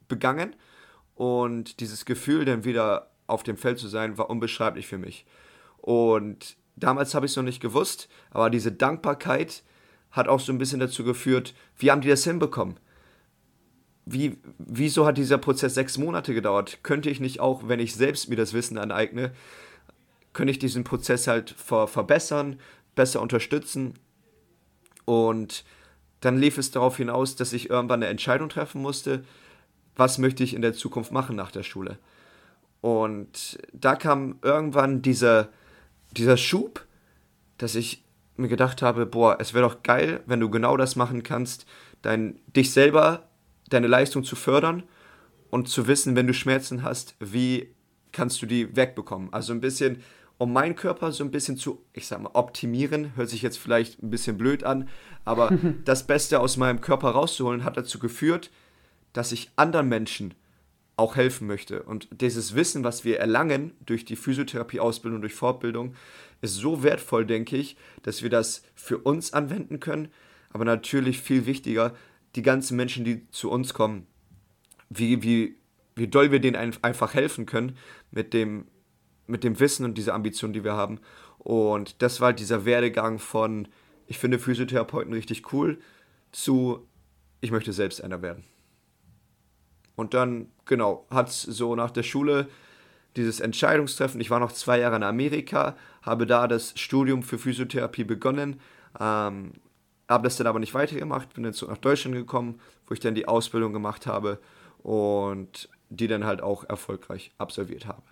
begangen 0.07 0.55
und 1.15 1.79
dieses 1.79 2.05
Gefühl, 2.05 2.45
dann 2.45 2.65
wieder 2.65 3.11
auf 3.27 3.43
dem 3.43 3.57
Feld 3.57 3.79
zu 3.79 3.87
sein, 3.87 4.17
war 4.17 4.29
unbeschreiblich 4.29 4.85
für 4.85 4.99
mich. 4.99 5.25
Und 5.77 6.57
damals 6.75 7.15
habe 7.15 7.25
ich 7.25 7.31
es 7.31 7.35
noch 7.35 7.43
nicht 7.43 7.61
gewusst, 7.61 8.09
aber 8.29 8.49
diese 8.49 8.71
Dankbarkeit 8.71 9.63
hat 10.11 10.27
auch 10.27 10.39
so 10.39 10.51
ein 10.51 10.57
bisschen 10.57 10.79
dazu 10.79 11.03
geführt, 11.03 11.55
wie 11.77 11.89
haben 11.89 12.01
die 12.01 12.09
das 12.09 12.23
hinbekommen? 12.23 12.79
Wie, 14.05 14.37
wieso 14.59 15.05
hat 15.05 15.17
dieser 15.17 15.39
Prozess 15.39 15.73
sechs 15.73 15.97
Monate 15.97 16.33
gedauert? 16.33 16.79
Könnte 16.83 17.09
ich 17.09 17.19
nicht 17.19 17.39
auch, 17.39 17.67
wenn 17.67 17.79
ich 17.79 17.95
selbst 17.95 18.29
mir 18.29 18.35
das 18.35 18.53
Wissen 18.53 18.77
aneigne, 18.77 19.31
könnte 20.33 20.51
ich 20.51 20.59
diesen 20.59 20.83
Prozess 20.83 21.27
halt 21.27 21.51
ver 21.51 21.87
verbessern, 21.87 22.59
besser 22.93 23.21
unterstützen? 23.21 23.93
Und 25.05 25.63
dann 26.19 26.37
lief 26.37 26.57
es 26.57 26.71
darauf 26.71 26.97
hinaus, 26.97 27.35
dass 27.35 27.53
ich 27.53 27.69
irgendwann 27.69 28.01
eine 28.01 28.11
Entscheidung 28.11 28.49
treffen 28.49 28.81
musste, 28.81 29.23
was 29.95 30.17
möchte 30.17 30.43
ich 30.43 30.53
in 30.53 30.61
der 30.61 30.73
Zukunft 30.73 31.11
machen 31.11 31.35
nach 31.35 31.51
der 31.51 31.63
Schule. 31.63 31.97
Und 32.81 33.57
da 33.73 33.95
kam 33.95 34.37
irgendwann 34.41 35.01
dieser, 35.01 35.49
dieser 36.11 36.37
Schub, 36.37 36.85
dass 37.57 37.75
ich 37.75 38.03
mir 38.37 38.47
gedacht 38.47 38.81
habe, 38.81 39.05
boah, 39.05 39.37
es 39.39 39.53
wäre 39.53 39.67
doch 39.67 39.83
geil, 39.83 40.21
wenn 40.25 40.39
du 40.39 40.49
genau 40.49 40.77
das 40.77 40.95
machen 40.95 41.23
kannst, 41.23 41.65
dein, 42.01 42.39
dich 42.47 42.71
selber, 42.71 43.29
deine 43.69 43.87
Leistung 43.87 44.23
zu 44.23 44.35
fördern 44.35 44.83
und 45.49 45.69
zu 45.69 45.87
wissen, 45.87 46.15
wenn 46.15 46.27
du 46.27 46.33
Schmerzen 46.33 46.83
hast, 46.83 47.15
wie 47.19 47.73
kannst 48.11 48.41
du 48.41 48.45
die 48.45 48.75
wegbekommen. 48.75 49.31
Also 49.33 49.53
ein 49.53 49.61
bisschen, 49.61 50.01
um 50.37 50.53
meinen 50.53 50.75
Körper 50.75 51.11
so 51.11 51.23
ein 51.23 51.31
bisschen 51.31 51.57
zu, 51.57 51.83
ich 51.93 52.07
sag 52.07 52.21
mal, 52.21 52.31
optimieren, 52.33 53.15
hört 53.15 53.29
sich 53.29 53.41
jetzt 53.41 53.57
vielleicht 53.57 54.01
ein 54.01 54.09
bisschen 54.09 54.37
blöd 54.37 54.63
an, 54.63 54.89
aber 55.25 55.51
das 55.85 56.07
Beste 56.07 56.39
aus 56.39 56.57
meinem 56.57 56.81
Körper 56.81 57.09
rauszuholen, 57.09 57.63
hat 57.63 57.77
dazu 57.77 57.99
geführt, 57.99 58.51
dass 59.13 59.31
ich 59.31 59.51
anderen 59.55 59.89
Menschen 59.89 60.33
auch 60.97 61.15
helfen 61.15 61.47
möchte. 61.47 61.83
Und 61.83 62.07
dieses 62.21 62.55
Wissen, 62.55 62.83
was 62.83 63.03
wir 63.03 63.19
erlangen 63.19 63.73
durch 63.85 64.05
die 64.05 64.15
Physiotherapie-Ausbildung, 64.15 65.21
durch 65.21 65.33
Fortbildung, 65.33 65.93
ist 66.41 66.55
so 66.55 66.83
wertvoll, 66.83 67.25
denke 67.25 67.57
ich, 67.57 67.75
dass 68.03 68.23
wir 68.23 68.29
das 68.29 68.63
für 68.75 68.97
uns 68.97 69.33
anwenden 69.33 69.79
können. 69.79 70.09
Aber 70.51 70.63
natürlich 70.63 71.19
viel 71.19 71.45
wichtiger, 71.45 71.93
die 72.35 72.41
ganzen 72.41 72.75
Menschen, 72.75 73.05
die 73.05 73.29
zu 73.31 73.49
uns 73.49 73.73
kommen, 73.73 74.07
wie, 74.89 75.23
wie, 75.23 75.57
wie 75.95 76.07
doll 76.07 76.31
wir 76.31 76.39
denen 76.39 76.77
einfach 76.81 77.13
helfen 77.13 77.45
können 77.45 77.77
mit 78.11 78.33
dem, 78.33 78.67
mit 79.27 79.43
dem 79.43 79.59
Wissen 79.59 79.85
und 79.85 79.97
dieser 79.97 80.13
Ambition, 80.13 80.53
die 80.53 80.63
wir 80.63 80.73
haben. 80.73 80.99
Und 81.39 82.01
das 82.01 82.21
war 82.21 82.33
dieser 82.33 82.65
Werdegang 82.65 83.19
von, 83.19 83.67
ich 84.07 84.19
finde 84.19 84.39
Physiotherapeuten 84.39 85.13
richtig 85.13 85.53
cool, 85.53 85.79
zu, 86.31 86.87
ich 87.41 87.51
möchte 87.51 87.73
selbst 87.73 88.03
einer 88.03 88.21
werden. 88.21 88.43
Und 89.95 90.13
dann, 90.13 90.49
genau, 90.65 91.07
hat 91.09 91.29
es 91.29 91.41
so 91.41 91.75
nach 91.75 91.91
der 91.91 92.03
Schule 92.03 92.49
dieses 93.15 93.39
Entscheidungstreffen. 93.39 94.19
Ich 94.19 94.29
war 94.29 94.41
noch 94.41 94.51
zwei 94.51 94.79
Jahre 94.79 94.97
in 94.97 95.03
Amerika, 95.03 95.77
habe 96.01 96.25
da 96.25 96.47
das 96.47 96.77
Studium 96.77 97.23
für 97.23 97.37
Physiotherapie 97.37 98.03
begonnen, 98.03 98.59
ähm, 98.99 99.53
habe 100.07 100.23
das 100.23 100.37
dann 100.37 100.47
aber 100.47 100.59
nicht 100.59 100.73
weitergemacht, 100.73 101.33
bin 101.33 101.43
dann 101.43 101.53
zurück 101.53 101.71
nach 101.71 101.81
Deutschland 101.81 102.15
gekommen, 102.15 102.59
wo 102.87 102.93
ich 102.93 102.99
dann 102.99 103.15
die 103.15 103.27
Ausbildung 103.27 103.73
gemacht 103.73 104.07
habe 104.07 104.39
und 104.83 105.69
die 105.89 106.07
dann 106.07 106.25
halt 106.25 106.41
auch 106.41 106.63
erfolgreich 106.67 107.31
absolviert 107.37 107.87
habe. 107.87 108.03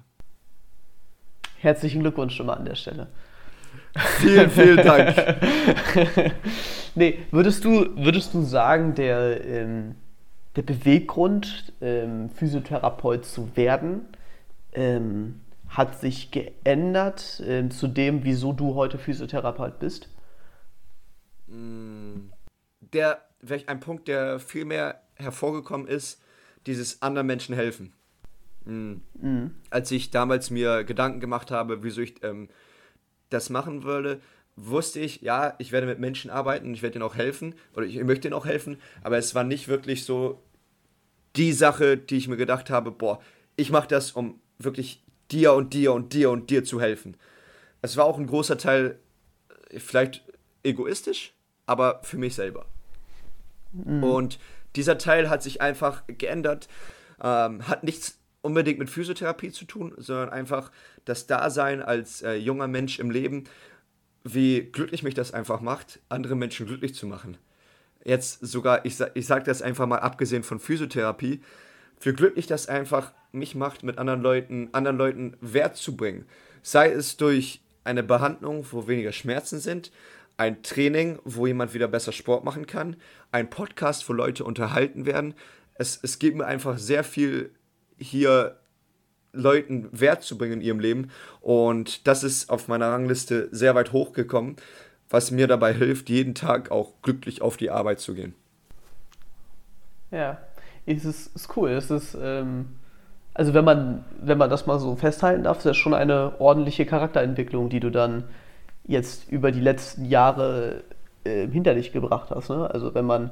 Herzlichen 1.59 2.01
Glückwunsch 2.01 2.35
schon 2.35 2.47
mal 2.47 2.55
an 2.55 2.65
der 2.65 2.75
Stelle. 2.75 3.07
Vielen, 3.95 4.49
vielen 4.49 4.77
Dank. 4.77 5.15
nee, 6.95 7.19
würdest 7.31 7.63
du, 7.63 7.95
würdest 7.95 8.33
du 8.33 8.41
sagen, 8.41 8.95
der, 8.95 9.45
ähm, 9.45 9.95
der 10.55 10.63
Beweggrund, 10.63 11.73
ähm, 11.79 12.29
Physiotherapeut 12.31 13.25
zu 13.25 13.55
werden, 13.55 14.01
ähm, 14.73 15.41
hat 15.69 15.99
sich 15.99 16.31
geändert 16.31 17.39
äh, 17.41 17.69
zu 17.69 17.87
dem, 17.87 18.23
wieso 18.23 18.53
du 18.53 18.75
heute 18.75 18.97
Physiotherapeut 18.97 19.79
bist? 19.79 20.09
Der, 22.93 23.21
vielleicht 23.43 23.69
ein 23.69 23.79
Punkt, 23.79 24.07
der 24.07 24.39
viel 24.39 24.65
mehr 24.65 25.01
hervorgekommen 25.15 25.87
ist, 25.87 26.21
dieses 26.65 27.01
anderen 27.01 27.27
Menschen 27.27 27.55
helfen. 27.55 27.93
Mhm. 28.65 29.01
Mhm. 29.19 29.51
Als 29.69 29.91
ich 29.91 30.11
damals 30.11 30.49
mir 30.49 30.83
Gedanken 30.83 31.19
gemacht 31.19 31.51
habe, 31.51 31.83
wieso 31.83 32.01
ich 32.01 32.23
ähm, 32.23 32.49
das 33.29 33.49
machen 33.49 33.83
würde, 33.83 34.21
wusste 34.55 34.99
ich, 34.99 35.21
ja, 35.21 35.55
ich 35.57 35.71
werde 35.71 35.87
mit 35.87 35.99
Menschen 35.99 36.29
arbeiten 36.29 36.67
und 36.67 36.73
ich 36.73 36.83
werde 36.83 36.95
ihnen 36.95 37.03
auch 37.03 37.15
helfen 37.15 37.55
oder 37.75 37.85
ich 37.85 38.01
möchte 38.03 38.27
ihnen 38.27 38.35
auch 38.35 38.45
helfen, 38.45 38.77
aber 39.01 39.17
es 39.17 39.33
war 39.33 39.43
nicht 39.43 39.67
wirklich 39.67 40.05
so 40.05 40.43
die 41.35 41.53
Sache, 41.53 41.97
die 41.97 42.17
ich 42.17 42.27
mir 42.27 42.37
gedacht 42.37 42.69
habe, 42.69 42.91
boah, 42.91 43.19
ich 43.55 43.71
mache 43.71 43.87
das, 43.87 44.11
um 44.11 44.39
wirklich 44.59 45.03
dir 45.31 45.53
und 45.53 45.73
dir 45.73 45.93
und 45.93 46.13
dir 46.13 46.29
und 46.29 46.49
dir 46.49 46.63
zu 46.63 46.79
helfen. 46.79 47.17
Es 47.81 47.97
war 47.97 48.05
auch 48.05 48.19
ein 48.19 48.27
großer 48.27 48.57
Teil, 48.57 48.99
äh, 49.69 49.79
vielleicht 49.79 50.23
egoistisch, 50.61 51.33
aber 51.65 52.01
für 52.03 52.17
mich 52.17 52.35
selber. 52.35 52.67
Mhm. 53.73 54.03
Und 54.03 54.39
dieser 54.75 54.97
Teil 54.97 55.29
hat 55.29 55.43
sich 55.43 55.61
einfach 55.61 56.03
geändert, 56.07 56.67
ähm, 57.21 57.67
hat 57.67 57.83
nichts 57.83 58.19
unbedingt 58.41 58.79
mit 58.79 58.89
Physiotherapie 58.89 59.51
zu 59.51 59.65
tun, 59.65 59.93
sondern 59.97 60.29
einfach 60.29 60.71
das 61.05 61.27
Dasein 61.27 61.81
als 61.81 62.21
äh, 62.21 62.33
junger 62.33 62.67
Mensch 62.67 62.99
im 62.99 63.09
Leben, 63.09 63.45
wie 64.23 64.61
glücklich 64.61 65.03
mich 65.03 65.13
das 65.13 65.33
einfach 65.33 65.61
macht, 65.61 65.99
andere 66.09 66.35
Menschen 66.35 66.65
glücklich 66.65 66.93
zu 66.93 67.07
machen. 67.07 67.37
Jetzt 68.03 68.45
sogar, 68.45 68.85
ich, 68.85 68.97
ich 69.13 69.25
sage 69.25 69.45
das 69.45 69.61
einfach 69.61 69.87
mal 69.87 69.99
abgesehen 69.99 70.43
von 70.43 70.59
Physiotherapie, 70.59 71.41
wie 72.01 72.13
glücklich 72.13 72.47
das 72.47 72.67
einfach 72.67 73.13
mich 73.31 73.55
macht, 73.55 73.83
mit 73.83 73.97
anderen 73.97 74.21
Leuten, 74.21 74.69
anderen 74.73 74.97
Leuten 74.97 75.37
Wert 75.39 75.77
zu 75.77 75.95
bringen. 75.95 76.25
Sei 76.61 76.91
es 76.91 77.17
durch 77.17 77.61
eine 77.85 78.03
Behandlung, 78.03 78.65
wo 78.71 78.87
weniger 78.87 79.11
Schmerzen 79.11 79.59
sind, 79.59 79.91
ein 80.37 80.63
Training, 80.63 81.19
wo 81.23 81.47
jemand 81.47 81.73
wieder 81.73 81.87
besser 81.87 82.11
Sport 82.11 82.43
machen 82.43 82.67
kann, 82.67 82.95
ein 83.31 83.49
Podcast, 83.49 84.07
wo 84.09 84.13
Leute 84.13 84.43
unterhalten 84.43 85.05
werden. 85.05 85.33
Es, 85.75 85.99
es 86.01 86.19
gibt 86.19 86.37
mir 86.37 86.45
einfach 86.45 86.77
sehr 86.77 87.03
viel 87.03 87.51
hier 87.97 88.57
Leuten 89.33 89.89
Wert 89.91 90.23
zu 90.23 90.37
bringen 90.37 90.53
in 90.53 90.61
ihrem 90.61 90.79
Leben. 90.79 91.09
Und 91.41 92.07
das 92.07 92.23
ist 92.23 92.49
auf 92.49 92.67
meiner 92.67 92.89
Rangliste 92.89 93.49
sehr 93.51 93.75
weit 93.75 93.91
hochgekommen, 93.91 94.55
was 95.09 95.31
mir 95.31 95.47
dabei 95.47 95.73
hilft, 95.73 96.09
jeden 96.09 96.35
Tag 96.35 96.71
auch 96.71 96.93
glücklich 97.01 97.41
auf 97.41 97.57
die 97.57 97.69
Arbeit 97.69 97.99
zu 97.99 98.13
gehen. 98.13 98.35
Ja, 100.11 100.37
es 100.85 101.05
ist, 101.05 101.35
ist 101.35 101.57
cool. 101.57 101.71
Es 101.71 101.89
ist, 101.89 102.15
ähm, 102.19 102.67
also 103.33 103.53
wenn 103.53 103.65
man, 103.65 104.05
wenn 104.21 104.37
man 104.37 104.49
das 104.49 104.67
mal 104.67 104.79
so 104.79 104.95
festhalten 104.95 105.43
darf, 105.43 105.57
ist 105.57 105.65
das 105.65 105.77
schon 105.77 105.93
eine 105.93 106.39
ordentliche 106.39 106.85
Charakterentwicklung, 106.85 107.69
die 107.69 107.79
du 107.79 107.89
dann 107.89 108.25
jetzt 108.85 109.31
über 109.31 109.51
die 109.51 109.61
letzten 109.61 110.05
Jahre 110.05 110.83
äh, 111.23 111.47
hinter 111.47 111.73
dich 111.73 111.91
gebracht 111.91 112.31
hast. 112.31 112.49
Ne? 112.49 112.69
Also 112.69 112.93
wenn 112.93 113.05
man 113.05 113.31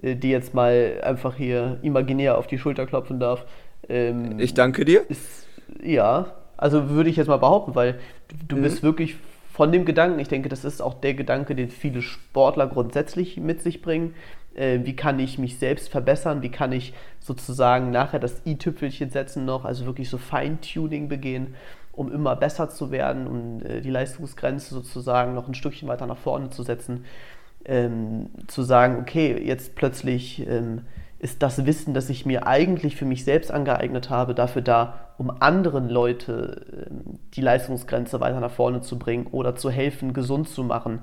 äh, 0.00 0.16
dir 0.16 0.30
jetzt 0.30 0.54
mal 0.54 1.00
einfach 1.02 1.36
hier 1.36 1.78
imaginär 1.82 2.38
auf 2.38 2.46
die 2.46 2.58
Schulter 2.58 2.86
klopfen 2.86 3.20
darf. 3.20 3.44
Ähm, 3.88 4.38
ich 4.38 4.54
danke 4.54 4.84
dir. 4.84 5.08
Ist, 5.08 5.46
ja, 5.82 6.32
also 6.56 6.90
würde 6.90 7.10
ich 7.10 7.16
jetzt 7.16 7.28
mal 7.28 7.38
behaupten, 7.38 7.74
weil 7.74 7.98
du, 8.48 8.56
mhm. 8.56 8.62
bist 8.62 8.82
wirklich 8.82 9.16
von 9.52 9.70
dem 9.72 9.84
Gedanken, 9.84 10.18
ich 10.18 10.28
denke, 10.28 10.48
das 10.48 10.64
ist 10.64 10.80
auch 10.80 10.94
der 10.94 11.14
Gedanke, 11.14 11.54
den 11.54 11.68
viele 11.68 12.00
Sportler 12.00 12.66
grundsätzlich 12.68 13.36
mit 13.36 13.60
sich 13.60 13.82
bringen. 13.82 14.14
Äh, 14.54 14.80
wie 14.84 14.96
kann 14.96 15.18
ich 15.18 15.38
mich 15.38 15.58
selbst 15.58 15.90
verbessern? 15.90 16.42
Wie 16.42 16.50
kann 16.50 16.72
ich 16.72 16.94
sozusagen 17.20 17.90
nachher 17.90 18.18
das 18.18 18.40
i-Tüpfelchen 18.46 19.10
setzen 19.10 19.44
noch, 19.44 19.64
also 19.64 19.84
wirklich 19.84 20.08
so 20.08 20.18
Feintuning 20.18 21.08
begehen? 21.08 21.54
Um 21.92 22.10
immer 22.10 22.36
besser 22.36 22.68
zu 22.68 22.90
werden, 22.90 23.26
um 23.26 23.64
äh, 23.64 23.80
die 23.80 23.90
Leistungsgrenze 23.90 24.74
sozusagen 24.74 25.34
noch 25.34 25.46
ein 25.46 25.54
Stückchen 25.54 25.88
weiter 25.88 26.06
nach 26.06 26.18
vorne 26.18 26.50
zu 26.50 26.62
setzen, 26.62 27.04
ähm, 27.64 28.30
zu 28.48 28.62
sagen, 28.62 28.98
okay, 29.00 29.40
jetzt 29.44 29.76
plötzlich 29.76 30.46
ähm, 30.46 30.82
ist 31.18 31.42
das 31.42 31.64
Wissen, 31.66 31.94
das 31.94 32.10
ich 32.10 32.26
mir 32.26 32.46
eigentlich 32.48 32.96
für 32.96 33.04
mich 33.04 33.24
selbst 33.24 33.52
angeeignet 33.52 34.10
habe, 34.10 34.34
dafür 34.34 34.62
da, 34.62 35.14
um 35.18 35.30
anderen 35.30 35.88
Leute 35.88 36.88
ähm, 36.90 37.20
die 37.34 37.42
Leistungsgrenze 37.42 38.18
weiter 38.20 38.40
nach 38.40 38.50
vorne 38.50 38.80
zu 38.80 38.98
bringen 38.98 39.28
oder 39.28 39.54
zu 39.54 39.70
helfen, 39.70 40.14
gesund 40.14 40.48
zu 40.48 40.64
machen 40.64 41.02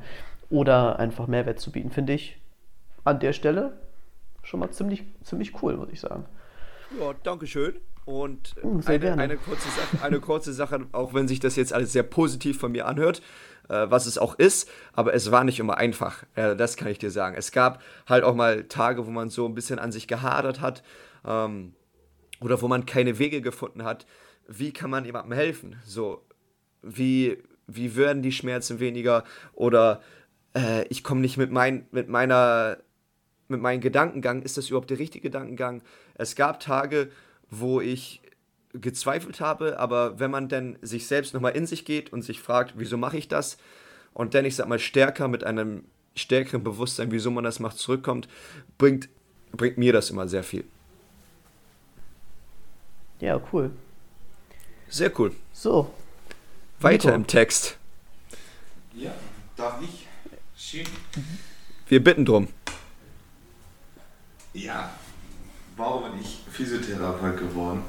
oder 0.49 0.99
einfach 0.99 1.27
Mehrwert 1.27 1.59
zu 1.59 1.71
bieten, 1.71 1.91
finde 1.91 2.13
ich 2.13 2.37
an 3.05 3.19
der 3.19 3.31
Stelle 3.33 3.73
schon 4.43 4.59
mal 4.59 4.71
ziemlich, 4.71 5.03
ziemlich 5.23 5.61
cool, 5.61 5.77
muss 5.77 5.89
ich 5.91 6.01
sagen. 6.01 6.25
Ja, 6.99 7.13
danke 7.23 7.47
schön. 7.47 7.75
Und 8.09 8.55
uh, 8.63 8.81
eine, 8.87 9.19
eine, 9.19 9.37
kurze 9.37 9.69
Sache, 9.69 10.03
eine 10.03 10.19
kurze 10.19 10.51
Sache, 10.51 10.87
auch 10.93 11.13
wenn 11.13 11.27
sich 11.27 11.39
das 11.39 11.55
jetzt 11.55 11.71
alles 11.71 11.93
sehr 11.93 12.01
positiv 12.01 12.57
von 12.57 12.71
mir 12.71 12.87
anhört, 12.87 13.21
äh, 13.67 13.85
was 13.87 14.07
es 14.07 14.17
auch 14.17 14.33
ist, 14.33 14.67
aber 14.93 15.13
es 15.13 15.29
war 15.29 15.43
nicht 15.43 15.59
immer 15.59 15.77
einfach. 15.77 16.23
Äh, 16.33 16.55
das 16.55 16.75
kann 16.75 16.87
ich 16.87 16.97
dir 16.97 17.11
sagen. 17.11 17.35
Es 17.37 17.51
gab 17.51 17.83
halt 18.07 18.23
auch 18.23 18.33
mal 18.33 18.63
Tage, 18.63 19.05
wo 19.05 19.11
man 19.11 19.29
so 19.29 19.45
ein 19.45 19.53
bisschen 19.53 19.77
an 19.77 19.91
sich 19.91 20.07
gehadert 20.07 20.59
hat 20.59 20.81
ähm, 21.23 21.75
oder 22.41 22.59
wo 22.63 22.67
man 22.67 22.87
keine 22.87 23.19
Wege 23.19 23.41
gefunden 23.41 23.83
hat. 23.83 24.07
Wie 24.47 24.73
kann 24.73 24.89
man 24.89 25.05
jemandem 25.05 25.33
helfen? 25.33 25.75
So, 25.85 26.25
wie, 26.81 27.37
wie 27.67 27.95
werden 27.95 28.23
die 28.23 28.31
Schmerzen 28.31 28.79
weniger? 28.79 29.23
Oder 29.53 30.01
äh, 30.55 30.83
ich 30.87 31.03
komme 31.03 31.21
nicht 31.21 31.37
mit, 31.37 31.51
mein, 31.51 31.85
mit 31.91 32.09
meiner 32.09 32.77
mit 33.51 33.61
meinem 33.61 33.81
Gedankengang, 33.81 34.43
ist 34.43 34.57
das 34.57 34.69
überhaupt 34.69 34.91
der 34.91 34.99
richtige 34.99 35.29
Gedankengang? 35.29 35.81
Es 36.13 36.35
gab 36.35 36.59
Tage, 36.59 37.09
wo 37.49 37.81
ich 37.81 38.21
gezweifelt 38.73 39.41
habe, 39.41 39.79
aber 39.79 40.19
wenn 40.19 40.31
man 40.31 40.47
dann 40.47 40.77
sich 40.81 41.07
selbst 41.07 41.33
nochmal 41.33 41.55
in 41.55 41.65
sich 41.65 41.85
geht 41.85 42.13
und 42.13 42.21
sich 42.21 42.39
fragt, 42.39 42.73
wieso 42.77 42.97
mache 42.97 43.17
ich 43.17 43.27
das? 43.27 43.57
Und 44.13 44.33
dann, 44.33 44.45
ich 44.45 44.55
sag 44.55 44.67
mal, 44.67 44.79
stärker 44.79 45.27
mit 45.27 45.43
einem 45.43 45.83
stärkeren 46.15 46.63
Bewusstsein, 46.63 47.11
wieso 47.11 47.31
man 47.31 47.43
das 47.43 47.59
macht, 47.59 47.77
zurückkommt, 47.77 48.27
bringt, 48.77 49.09
bringt 49.51 49.77
mir 49.77 49.93
das 49.93 50.09
immer 50.09 50.27
sehr 50.27 50.43
viel. 50.43 50.65
Ja, 53.19 53.41
cool. 53.51 53.71
Sehr 54.87 55.17
cool. 55.19 55.35
So. 55.53 55.93
Weiter 56.79 57.09
Nico. 57.09 57.15
im 57.15 57.27
Text. 57.27 57.77
Ja, 58.93 59.13
darf 59.55 59.81
ich? 59.81 60.07
Schön. 60.55 60.85
Wir 61.87 62.03
bitten 62.03 62.25
drum. 62.25 62.47
Ja, 64.53 64.93
warum 65.79 66.03
bin 66.03 66.21
ich 66.21 66.41
Physiotherapeut 66.51 67.37
geworden? 67.37 67.81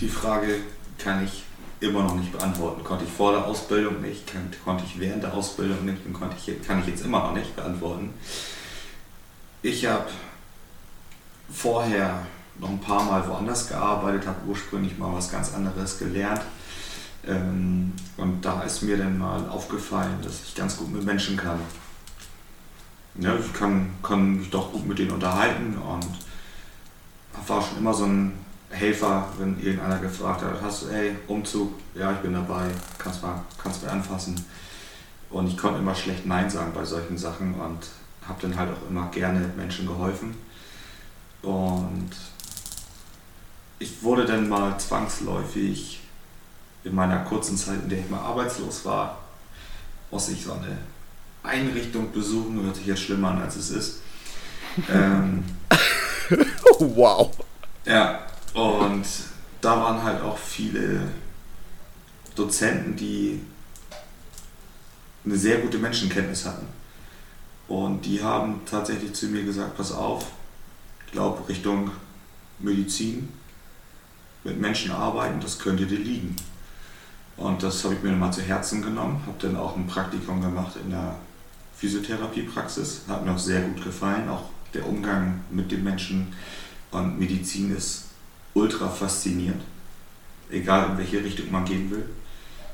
Die 0.00 0.08
Frage 0.08 0.60
kann 0.96 1.24
ich 1.24 1.44
immer 1.80 2.04
noch 2.04 2.14
nicht 2.14 2.32
beantworten. 2.32 2.84
Konnte 2.84 3.04
ich 3.04 3.10
vor 3.10 3.32
der 3.32 3.44
Ausbildung 3.44 4.00
nicht, 4.00 4.26
kann, 4.26 4.50
konnte 4.64 4.84
ich 4.86 4.98
während 4.98 5.22
der 5.24 5.34
Ausbildung 5.34 5.84
nicht 5.84 6.06
und 6.06 6.12
konnte 6.12 6.36
ich, 6.38 6.66
kann 6.66 6.80
ich 6.80 6.86
jetzt 6.86 7.04
immer 7.04 7.18
noch 7.20 7.32
nicht 7.32 7.54
beantworten. 7.56 8.14
Ich 9.62 9.84
habe 9.84 10.06
vorher 11.50 12.26
noch 12.58 12.70
ein 12.70 12.80
paar 12.80 13.02
Mal 13.04 13.26
woanders 13.28 13.68
gearbeitet, 13.68 14.26
habe 14.26 14.46
ursprünglich 14.46 14.96
mal 14.96 15.12
was 15.12 15.30
ganz 15.30 15.52
anderes 15.52 15.98
gelernt. 15.98 16.42
Ähm, 17.26 17.92
und 18.16 18.42
da 18.42 18.62
ist 18.62 18.82
mir 18.82 18.96
dann 18.96 19.18
mal 19.18 19.48
aufgefallen, 19.48 20.18
dass 20.22 20.42
ich 20.44 20.54
ganz 20.54 20.76
gut 20.76 20.92
mit 20.92 21.04
Menschen 21.04 21.36
kann. 21.36 21.60
Ja, 23.16 23.34
ich 23.36 23.52
kann, 23.52 23.90
kann 24.02 24.38
mich 24.38 24.50
doch 24.50 24.72
gut 24.72 24.86
mit 24.86 24.98
denen 24.98 25.10
unterhalten 25.10 25.76
und 25.76 26.06
war 27.50 27.60
schon 27.60 27.78
immer 27.78 27.92
so 27.92 28.04
ein 28.04 28.32
Helfer, 28.70 29.28
wenn 29.38 29.60
irgendeiner 29.60 29.98
gefragt 29.98 30.42
hat, 30.42 30.62
hast 30.62 30.82
du, 30.82 30.88
ey, 30.88 31.16
Umzug, 31.26 31.72
ja, 31.94 32.12
ich 32.12 32.18
bin 32.18 32.32
dabei, 32.32 32.70
kannst 32.96 33.22
mal, 33.22 33.42
kannst 33.60 33.84
mal 33.84 33.90
anfassen. 33.90 34.42
Und 35.28 35.48
ich 35.48 35.56
konnte 35.56 35.80
immer 35.80 35.94
schlecht 35.94 36.26
Nein 36.26 36.48
sagen 36.48 36.72
bei 36.72 36.84
solchen 36.84 37.18
Sachen 37.18 37.54
und 37.54 37.78
habe 38.26 38.40
dann 38.42 38.56
halt 38.56 38.70
auch 38.70 38.88
immer 38.88 39.08
gerne 39.10 39.50
Menschen 39.56 39.86
geholfen. 39.86 40.36
Und 41.42 42.10
ich 43.78 44.02
wurde 44.02 44.24
dann 44.24 44.48
mal 44.48 44.78
zwangsläufig 44.78 46.00
in 46.84 46.94
meiner 46.94 47.18
kurzen 47.24 47.56
Zeit, 47.56 47.82
in 47.82 47.88
der 47.88 47.98
ich 47.98 48.10
mal 48.10 48.20
arbeitslos 48.20 48.84
war, 48.84 49.18
eine 50.52 50.78
Einrichtung 51.42 52.12
besuchen, 52.12 52.62
hört 52.62 52.76
sich 52.76 52.86
jetzt 52.86 53.02
schlimmer 53.02 53.30
an, 53.30 53.42
als 53.42 53.56
es 53.56 53.70
ist. 53.70 54.00
Ähm, 54.88 55.42
wow. 56.78 57.36
Ja, 57.84 58.20
und 58.54 59.04
da 59.60 59.80
waren 59.80 60.00
halt 60.00 60.22
auch 60.22 60.38
viele 60.38 61.00
Dozenten, 62.36 62.94
die 62.94 63.40
eine 65.24 65.36
sehr 65.36 65.58
gute 65.58 65.78
Menschenkenntnis 65.78 66.46
hatten. 66.46 66.66
Und 67.66 68.04
die 68.06 68.22
haben 68.22 68.60
tatsächlich 68.64 69.12
zu 69.12 69.26
mir 69.26 69.42
gesagt, 69.42 69.76
pass 69.76 69.92
auf, 69.92 70.26
ich 71.06 71.12
glaube 71.12 71.48
Richtung 71.48 71.90
Medizin, 72.58 73.28
mit 74.44 74.58
Menschen 74.60 74.92
arbeiten, 74.92 75.40
das 75.40 75.58
könnte 75.58 75.86
dir 75.86 75.98
liegen. 75.98 76.34
Und 77.36 77.62
das 77.62 77.84
habe 77.84 77.94
ich 77.94 78.02
mir 78.02 78.10
dann 78.10 78.18
mal 78.18 78.32
zu 78.32 78.42
Herzen 78.42 78.82
genommen, 78.82 79.22
habe 79.26 79.36
dann 79.38 79.56
auch 79.56 79.76
ein 79.76 79.86
Praktikum 79.86 80.40
gemacht 80.40 80.76
in 80.82 80.90
der 80.90 81.16
Physiotherapiepraxis, 81.80 83.02
hat 83.08 83.24
mir 83.24 83.32
auch 83.32 83.38
sehr 83.38 83.62
gut 83.62 83.82
gefallen, 83.82 84.28
auch 84.28 84.44
der 84.74 84.86
Umgang 84.86 85.40
mit 85.50 85.72
den 85.72 85.82
Menschen 85.82 86.26
und 86.90 87.18
Medizin 87.18 87.74
ist 87.74 88.08
ultra 88.52 88.86
faszinierend, 88.86 89.62
egal 90.50 90.90
in 90.90 90.98
welche 90.98 91.24
Richtung 91.24 91.50
man 91.50 91.64
gehen 91.64 91.90
will, 91.90 92.04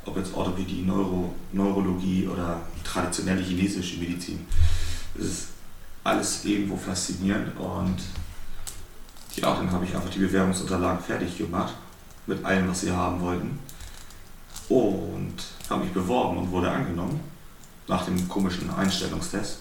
ob 0.05 0.17
jetzt 0.17 0.35
Orthopädie, 0.35 0.83
Neuro, 0.83 1.33
Neurologie 1.53 2.27
oder 2.27 2.63
traditionelle 2.83 3.41
chinesische 3.41 3.99
Medizin. 3.99 4.45
Es 5.17 5.25
ist 5.25 5.47
alles 6.03 6.45
irgendwo 6.45 6.77
faszinierend 6.77 7.57
und 7.59 7.99
ja, 9.37 9.55
dann 9.55 9.71
habe 9.71 9.85
ich 9.85 9.95
einfach 9.95 10.11
die 10.11 10.19
Bewerbungsunterlagen 10.19 11.05
fertig 11.05 11.39
gemacht 11.39 11.75
mit 12.27 12.45
allem, 12.45 12.69
was 12.69 12.81
sie 12.81 12.91
haben 12.91 13.21
wollten. 13.21 13.59
Und 14.69 15.37
habe 15.71 15.85
mich 15.85 15.93
beworben 15.93 16.39
und 16.39 16.51
wurde 16.51 16.69
angenommen 16.69 17.21
nach 17.89 18.05
dem 18.05 18.29
komischen 18.29 18.71
Einstellungstest. 18.75 19.59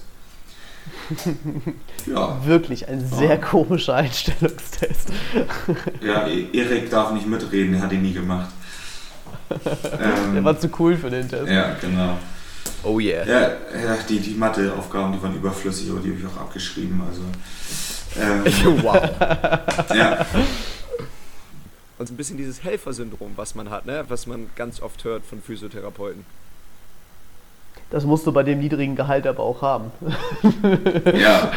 ja. 2.06 2.46
Wirklich 2.46 2.88
ein 2.88 3.06
sehr 3.08 3.30
ja. 3.30 3.38
komischer 3.38 3.96
Einstellungstest. 3.96 5.10
ja, 6.02 6.28
e- 6.28 6.48
Erik 6.54 6.90
darf 6.90 7.12
nicht 7.12 7.28
mitreden, 7.28 7.74
er 7.76 7.82
hat 7.82 7.92
ihn 7.92 8.02
nie 8.02 8.14
gemacht. 8.14 8.50
Ähm, 10.02 10.34
Der 10.34 10.44
war 10.44 10.60
zu 10.60 10.70
cool 10.80 10.98
für 10.98 11.10
den 11.12 11.30
Test. 11.30 11.48
Ja, 11.48 11.76
genau. 11.80 12.18
Oh 12.84 13.00
yeah. 13.00 13.26
Ja, 13.26 13.42
ja 13.80 13.98
die, 14.10 14.20
die 14.20 14.34
Matheaufgaben, 14.34 15.14
die 15.14 15.22
waren 15.22 15.36
überflüssig, 15.36 15.90
aber 15.92 16.00
die 16.00 16.10
habe 16.10 16.20
ich 16.20 16.26
auch 16.26 16.42
abgeschrieben. 16.42 17.02
Also, 17.08 17.22
ähm, 18.20 18.44
wow. 18.84 18.96
ja. 19.94 20.26
Und 21.98 22.08
so 22.08 22.14
ein 22.14 22.18
bisschen 22.18 22.38
dieses 22.38 22.64
Helfersyndrom, 22.64 23.34
was 23.36 23.56
man 23.56 23.70
hat, 23.70 23.86
ne? 23.86 24.04
was 24.08 24.28
man 24.28 24.50
ganz 24.56 24.82
oft 24.82 25.04
hört 25.04 25.26
von 25.26 25.42
Physiotherapeuten. 25.42 26.26
Das 27.92 28.04
musst 28.04 28.26
du 28.26 28.32
bei 28.32 28.44
dem 28.44 28.60
niedrigen 28.60 28.96
Gehalt 28.96 29.28
aber 29.28 29.44
auch 29.44 29.62
haben. 29.62 29.92
ja, 31.14 31.52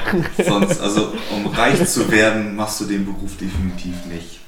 sonst, 0.44 0.80
also 0.82 1.12
um 1.34 1.46
reich 1.46 1.84
zu 1.86 2.10
werden, 2.10 2.54
machst 2.54 2.80
du 2.80 2.84
den 2.84 3.06
Beruf 3.06 3.36
definitiv 3.38 4.04
nicht. 4.06 4.40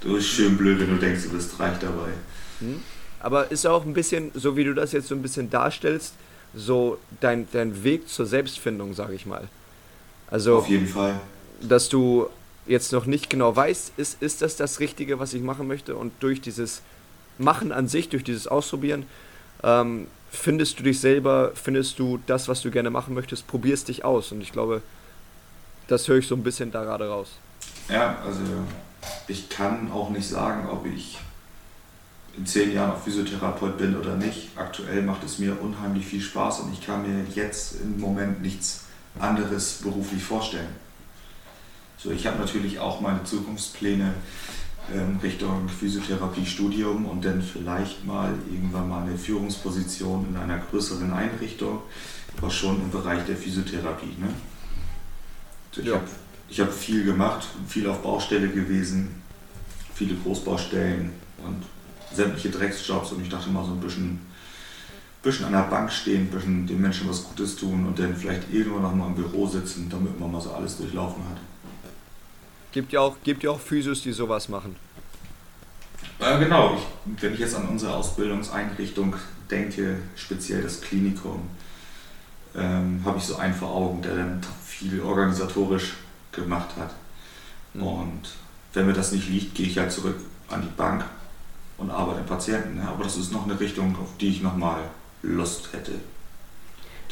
Du 0.00 0.14
bist 0.14 0.28
schön 0.28 0.56
blöd, 0.56 0.80
wenn 0.80 0.90
du 0.90 0.96
denkst, 0.96 1.24
du 1.24 1.30
bist 1.30 1.58
reich 1.58 1.78
dabei. 1.80 2.10
Hm? 2.60 2.80
Aber 3.20 3.50
ist 3.50 3.66
auch 3.66 3.84
ein 3.84 3.92
bisschen, 3.92 4.30
so 4.34 4.56
wie 4.56 4.64
du 4.64 4.74
das 4.74 4.92
jetzt 4.92 5.08
so 5.08 5.14
ein 5.14 5.22
bisschen 5.22 5.50
darstellst, 5.50 6.14
so 6.54 6.98
dein, 7.20 7.48
dein 7.52 7.84
Weg 7.84 8.08
zur 8.08 8.26
Selbstfindung, 8.26 8.94
sage 8.94 9.14
ich 9.14 9.26
mal. 9.26 9.48
Also, 10.28 10.58
Auf 10.58 10.68
jeden 10.68 10.86
Fall. 10.86 11.20
Dass 11.60 11.88
du 11.88 12.26
jetzt 12.66 12.92
noch 12.92 13.06
nicht 13.06 13.30
genau 13.30 13.54
weißt, 13.54 13.92
ist, 13.96 14.22
ist 14.22 14.42
das 14.42 14.56
das 14.56 14.80
Richtige, 14.80 15.18
was 15.18 15.34
ich 15.34 15.42
machen 15.42 15.68
möchte? 15.68 15.96
Und 15.96 16.12
durch 16.20 16.40
dieses 16.40 16.82
Machen 17.38 17.72
an 17.72 17.88
sich, 17.88 18.08
durch 18.08 18.24
dieses 18.24 18.46
Ausprobieren, 18.46 19.04
ähm, 19.62 20.06
findest 20.32 20.78
du 20.78 20.82
dich 20.82 20.98
selber, 20.98 21.52
findest 21.54 21.98
du 21.98 22.18
das, 22.26 22.48
was 22.48 22.62
du 22.62 22.70
gerne 22.70 22.90
machen 22.90 23.14
möchtest, 23.14 23.46
probierst 23.46 23.88
dich 23.88 24.04
aus. 24.04 24.32
Und 24.32 24.40
ich 24.40 24.50
glaube, 24.50 24.82
das 25.86 26.08
höre 26.08 26.18
ich 26.18 26.26
so 26.26 26.34
ein 26.34 26.42
bisschen 26.42 26.72
da 26.72 26.82
gerade 26.84 27.08
raus. 27.08 27.28
Ja, 27.88 28.18
also 28.24 28.40
ich 29.28 29.48
kann 29.48 29.92
auch 29.92 30.10
nicht 30.10 30.26
sagen, 30.26 30.68
ob 30.68 30.86
ich 30.86 31.18
in 32.36 32.46
zehn 32.46 32.72
Jahren 32.72 32.92
auch 32.92 33.02
Physiotherapeut 33.02 33.76
bin 33.76 33.94
oder 33.96 34.16
nicht. 34.16 34.48
Aktuell 34.56 35.02
macht 35.02 35.22
es 35.22 35.38
mir 35.38 35.60
unheimlich 35.60 36.06
viel 36.06 36.22
Spaß 36.22 36.60
und 36.60 36.72
ich 36.72 36.84
kann 36.84 37.02
mir 37.02 37.24
jetzt 37.34 37.80
im 37.82 38.00
Moment 38.00 38.40
nichts 38.40 38.84
anderes 39.18 39.80
beruflich 39.82 40.22
vorstellen. 40.24 40.74
So, 41.98 42.10
ich 42.10 42.26
habe 42.26 42.38
natürlich 42.38 42.80
auch 42.80 43.02
meine 43.02 43.22
Zukunftspläne 43.24 44.14
ähm, 44.90 45.18
Richtung 45.22 45.68
Physiotherapie-Studium 45.68 47.06
und 47.06 47.24
dann 47.24 47.40
vielleicht 47.40 48.04
mal 48.04 48.34
irgendwann 48.50 48.88
mal 48.88 49.02
eine 49.06 49.16
Führungsposition 49.16 50.26
in 50.28 50.36
einer 50.36 50.58
größeren 50.58 51.12
Einrichtung, 51.12 51.82
aber 52.36 52.50
schon 52.50 52.80
im 52.82 52.90
Bereich 52.90 53.24
der 53.24 53.36
Physiotherapie. 53.36 54.16
Ne? 54.18 54.28
Ich 55.76 55.86
ja. 55.86 55.94
habe 55.94 56.06
hab 56.50 56.72
viel 56.72 57.04
gemacht, 57.04 57.46
viel 57.68 57.86
auf 57.88 58.02
Baustelle 58.02 58.48
gewesen, 58.48 59.22
viele 59.94 60.16
Großbaustellen 60.16 61.10
und 61.38 61.62
sämtliche 62.14 62.50
Drecksjobs 62.50 63.12
und 63.12 63.22
ich 63.22 63.28
dachte 63.28 63.50
mal 63.50 63.64
so 63.64 63.72
ein 63.72 63.80
bisschen, 63.80 64.20
bisschen 65.22 65.46
an 65.46 65.52
der 65.52 65.62
Bank 65.62 65.90
stehen, 65.92 66.22
ein 66.22 66.30
bisschen 66.30 66.66
den 66.66 66.80
Menschen 66.80 67.08
was 67.08 67.24
Gutes 67.24 67.56
tun 67.56 67.86
und 67.86 67.98
dann 67.98 68.16
vielleicht 68.16 68.52
irgendwann 68.52 68.82
noch 68.82 68.94
mal 68.94 69.06
im 69.06 69.14
Büro 69.14 69.46
sitzen, 69.46 69.88
damit 69.88 70.18
man 70.18 70.32
mal 70.32 70.40
so 70.40 70.52
alles 70.52 70.76
durchlaufen 70.76 71.22
hat. 71.30 71.38
Gibt 72.72 72.92
ja 72.92 73.00
auch, 73.00 73.16
gibt 73.22 73.42
ja 73.42 73.50
auch 73.50 73.60
Physios, 73.60 74.02
die 74.02 74.12
sowas 74.12 74.48
machen. 74.48 74.76
Äh, 76.18 76.38
genau, 76.38 76.76
ich, 76.76 77.22
wenn 77.22 77.34
ich 77.34 77.40
jetzt 77.40 77.54
an 77.54 77.68
unsere 77.68 77.94
Ausbildungseinrichtung 77.94 79.14
denke, 79.50 79.98
speziell 80.16 80.62
das 80.62 80.80
Klinikum, 80.80 81.48
ähm, 82.56 83.02
habe 83.04 83.18
ich 83.18 83.24
so 83.24 83.36
einen 83.36 83.54
vor 83.54 83.70
Augen, 83.70 84.02
der 84.02 84.16
dann 84.16 84.40
viel 84.64 85.00
organisatorisch 85.00 85.94
gemacht 86.32 86.70
hat. 86.78 86.94
Mhm. 87.74 87.82
Und 87.82 88.22
wenn 88.72 88.86
mir 88.86 88.92
das 88.92 89.12
nicht 89.12 89.28
liegt, 89.28 89.54
gehe 89.54 89.66
ich 89.66 89.78
halt 89.78 89.92
zurück 89.92 90.16
an 90.48 90.62
die 90.62 90.76
Bank 90.76 91.04
und 91.78 91.90
arbeite 91.90 92.20
an 92.20 92.26
Patienten. 92.26 92.76
Ne? 92.76 92.88
Aber 92.88 93.04
das 93.04 93.16
ist 93.16 93.32
noch 93.32 93.44
eine 93.44 93.58
Richtung, 93.58 93.96
auf 94.00 94.16
die 94.18 94.28
ich 94.28 94.42
nochmal 94.42 94.80
Lust 95.22 95.72
hätte. 95.72 95.92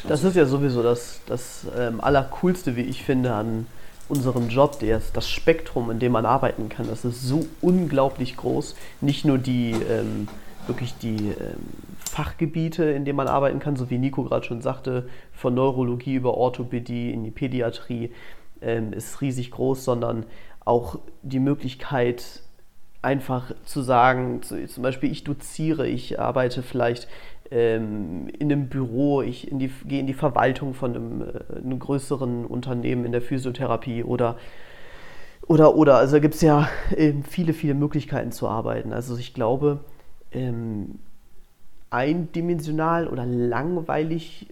Das 0.07 0.23
ist 0.23 0.35
ja 0.35 0.45
sowieso 0.45 0.81
das, 0.81 1.19
das 1.27 1.65
ähm, 1.77 2.01
Allercoolste, 2.01 2.75
wie 2.75 2.81
ich 2.81 3.03
finde, 3.03 3.33
an 3.33 3.67
unserem 4.11 4.49
Job, 4.49 4.79
der, 4.79 5.01
das 5.13 5.29
Spektrum, 5.29 5.89
in 5.89 5.99
dem 5.99 6.11
man 6.11 6.25
arbeiten 6.25 6.69
kann, 6.69 6.87
das 6.87 7.05
ist 7.05 7.23
so 7.23 7.45
unglaublich 7.61 8.35
groß. 8.37 8.75
Nicht 8.99 9.25
nur 9.25 9.37
die 9.37 9.71
ähm, 9.71 10.27
wirklich 10.67 10.95
die 10.97 11.29
ähm, 11.29 11.55
Fachgebiete, 11.97 12.83
in 12.83 13.05
denen 13.05 13.15
man 13.15 13.27
arbeiten 13.27 13.59
kann, 13.59 13.75
so 13.75 13.89
wie 13.89 13.97
Nico 13.97 14.23
gerade 14.23 14.45
schon 14.45 14.61
sagte, 14.61 15.07
von 15.31 15.53
Neurologie 15.53 16.15
über 16.15 16.35
Orthopädie 16.35 17.11
in 17.11 17.23
die 17.23 17.31
Pädiatrie 17.31 18.11
ähm, 18.61 18.93
ist 18.93 19.21
riesig 19.21 19.51
groß, 19.51 19.83
sondern 19.83 20.25
auch 20.65 20.99
die 21.21 21.39
Möglichkeit, 21.39 22.41
einfach 23.01 23.51
zu 23.65 23.81
sagen, 23.81 24.41
zum 24.43 24.83
Beispiel 24.83 25.11
ich 25.11 25.23
doziere, 25.23 25.87
ich 25.87 26.19
arbeite 26.19 26.61
vielleicht 26.61 27.07
ähm, 27.51 28.29
in 28.39 28.51
einem 28.51 28.69
Büro, 28.69 29.21
ich 29.21 29.51
in 29.51 29.59
die, 29.59 29.69
gehe 29.85 29.99
in 29.99 30.07
die 30.07 30.13
Verwaltung 30.13 30.73
von 30.73 30.95
einem, 30.95 31.21
äh, 31.21 31.57
einem 31.57 31.79
größeren 31.79 32.45
Unternehmen 32.45 33.05
in 33.05 33.11
der 33.11 33.21
Physiotherapie 33.21 34.03
oder 34.03 34.37
oder 35.47 35.75
oder 35.75 35.97
also 35.97 36.21
gibt 36.21 36.35
es 36.35 36.41
ja 36.41 36.69
ähm, 36.95 37.23
viele, 37.23 37.53
viele 37.53 37.73
Möglichkeiten 37.73 38.31
zu 38.31 38.47
arbeiten. 38.47 38.93
Also 38.93 39.17
ich 39.17 39.33
glaube, 39.33 39.81
ähm, 40.31 40.99
eindimensional 41.89 43.07
oder 43.07 43.25
langweilig 43.25 44.47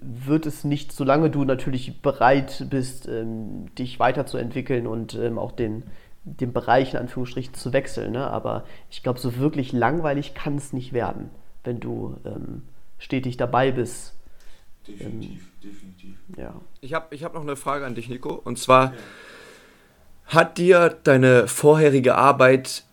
wird 0.00 0.44
es 0.44 0.64
nicht, 0.64 0.92
solange 0.92 1.30
du 1.30 1.44
natürlich 1.44 2.02
bereit 2.02 2.66
bist, 2.68 3.08
ähm, 3.08 3.74
dich 3.78 3.98
weiterzuentwickeln 3.98 4.86
und 4.86 5.14
ähm, 5.14 5.38
auch 5.38 5.52
den, 5.52 5.84
den 6.24 6.52
Bereich 6.52 6.92
in 6.92 7.00
Anführungsstrichen 7.00 7.54
zu 7.54 7.72
wechseln. 7.72 8.12
Ne? 8.12 8.28
Aber 8.28 8.64
ich 8.90 9.02
glaube, 9.02 9.18
so 9.18 9.38
wirklich 9.38 9.72
langweilig 9.72 10.34
kann 10.34 10.56
es 10.56 10.74
nicht 10.74 10.92
werden 10.92 11.30
wenn 11.64 11.80
du 11.80 12.16
ähm, 12.24 12.62
stetig 12.98 13.36
dabei 13.36 13.72
bist. 13.72 14.14
Definitiv, 14.86 15.30
ähm, 15.30 15.70
definitiv. 15.70 16.16
Ja. 16.36 16.54
Ich 16.80 16.94
habe 16.94 17.14
ich 17.14 17.24
hab 17.24 17.34
noch 17.34 17.42
eine 17.42 17.56
Frage 17.56 17.86
an 17.86 17.94
dich, 17.94 18.08
Nico. 18.08 18.34
Und 18.34 18.58
zwar, 18.58 18.92
ja. 18.92 18.98
hat 20.26 20.58
dir 20.58 20.96
deine 21.04 21.48
vorherige 21.48 22.14
Arbeit 22.14 22.84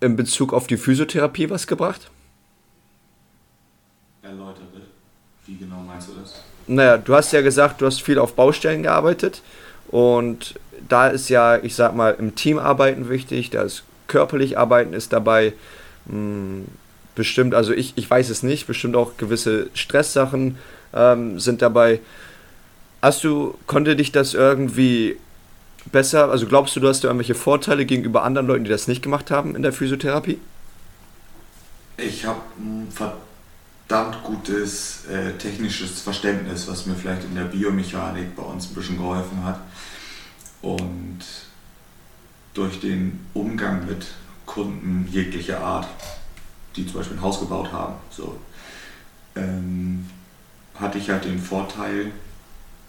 in 0.00 0.16
Bezug 0.16 0.52
auf 0.52 0.66
die 0.66 0.76
Physiotherapie 0.76 1.50
was 1.50 1.66
gebracht? 1.66 2.10
Erläutere. 4.22 4.66
Wie 5.46 5.56
genau 5.56 5.80
meinst 5.80 6.08
du 6.08 6.12
das? 6.14 6.42
Naja, 6.66 6.98
du 6.98 7.14
hast 7.14 7.32
ja 7.32 7.42
gesagt, 7.42 7.80
du 7.80 7.86
hast 7.86 8.00
viel 8.00 8.18
auf 8.18 8.34
Baustellen 8.34 8.82
gearbeitet. 8.82 9.42
Und 9.88 10.54
da 10.88 11.08
ist 11.08 11.28
ja, 11.28 11.56
ich 11.56 11.74
sag 11.74 11.94
mal, 11.94 12.14
im 12.18 12.36
Team 12.36 12.58
arbeiten 12.58 13.08
wichtig, 13.08 13.50
da 13.50 13.62
ist 13.62 13.82
körperlich 14.06 14.56
arbeiten 14.56 14.92
ist 14.92 15.12
dabei. 15.12 15.52
Hm, 16.08 16.66
bestimmt, 17.20 17.54
also 17.54 17.74
ich, 17.74 17.92
ich 17.96 18.08
weiß 18.08 18.30
es 18.30 18.42
nicht, 18.42 18.66
bestimmt 18.66 18.96
auch 18.96 19.18
gewisse 19.18 19.68
Stresssachen 19.74 20.56
ähm, 20.94 21.38
sind 21.38 21.60
dabei. 21.60 22.00
Hast 23.02 23.22
du, 23.24 23.58
konnte 23.66 23.94
dich 23.94 24.10
das 24.10 24.32
irgendwie 24.32 25.18
besser, 25.92 26.30
also 26.30 26.46
glaubst 26.46 26.74
du, 26.74 26.80
du 26.80 26.88
hast 26.88 27.04
da 27.04 27.08
irgendwelche 27.08 27.34
Vorteile 27.34 27.84
gegenüber 27.84 28.22
anderen 28.22 28.46
Leuten, 28.46 28.64
die 28.64 28.70
das 28.70 28.88
nicht 28.88 29.02
gemacht 29.02 29.30
haben 29.30 29.54
in 29.54 29.62
der 29.62 29.74
Physiotherapie? 29.74 30.38
Ich 31.98 32.24
habe 32.24 32.40
ein 32.58 32.88
verdammt 32.90 34.24
gutes 34.24 35.04
äh, 35.04 35.32
technisches 35.36 36.00
Verständnis, 36.00 36.68
was 36.68 36.86
mir 36.86 36.94
vielleicht 36.94 37.24
in 37.24 37.34
der 37.34 37.44
Biomechanik 37.44 38.34
bei 38.34 38.44
uns 38.44 38.70
ein 38.70 38.74
bisschen 38.74 38.96
geholfen 38.96 39.44
hat. 39.44 39.60
Und 40.62 41.18
durch 42.54 42.80
den 42.80 43.20
Umgang 43.34 43.84
mit 43.86 44.06
Kunden 44.46 45.06
jeglicher 45.12 45.60
Art, 45.60 45.86
die 46.76 46.86
zum 46.86 46.96
Beispiel 46.96 47.16
ein 47.16 47.22
Haus 47.22 47.40
gebaut 47.40 47.72
haben. 47.72 47.94
So, 48.10 48.38
ähm, 49.36 50.08
hatte 50.74 50.98
ich 50.98 51.10
halt 51.10 51.24
den 51.24 51.38
Vorteil, 51.38 52.12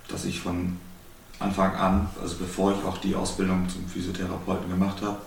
dass 0.08 0.26
ich 0.26 0.40
von 0.40 0.78
Anfang 1.40 1.76
an, 1.76 2.10
also 2.22 2.36
bevor 2.38 2.72
ich 2.72 2.84
auch 2.86 2.98
die 3.00 3.16
Ausbildung 3.16 3.68
zum 3.68 3.88
Physiotherapeuten 3.88 4.70
gemacht 4.70 5.02
habe, 5.02 5.18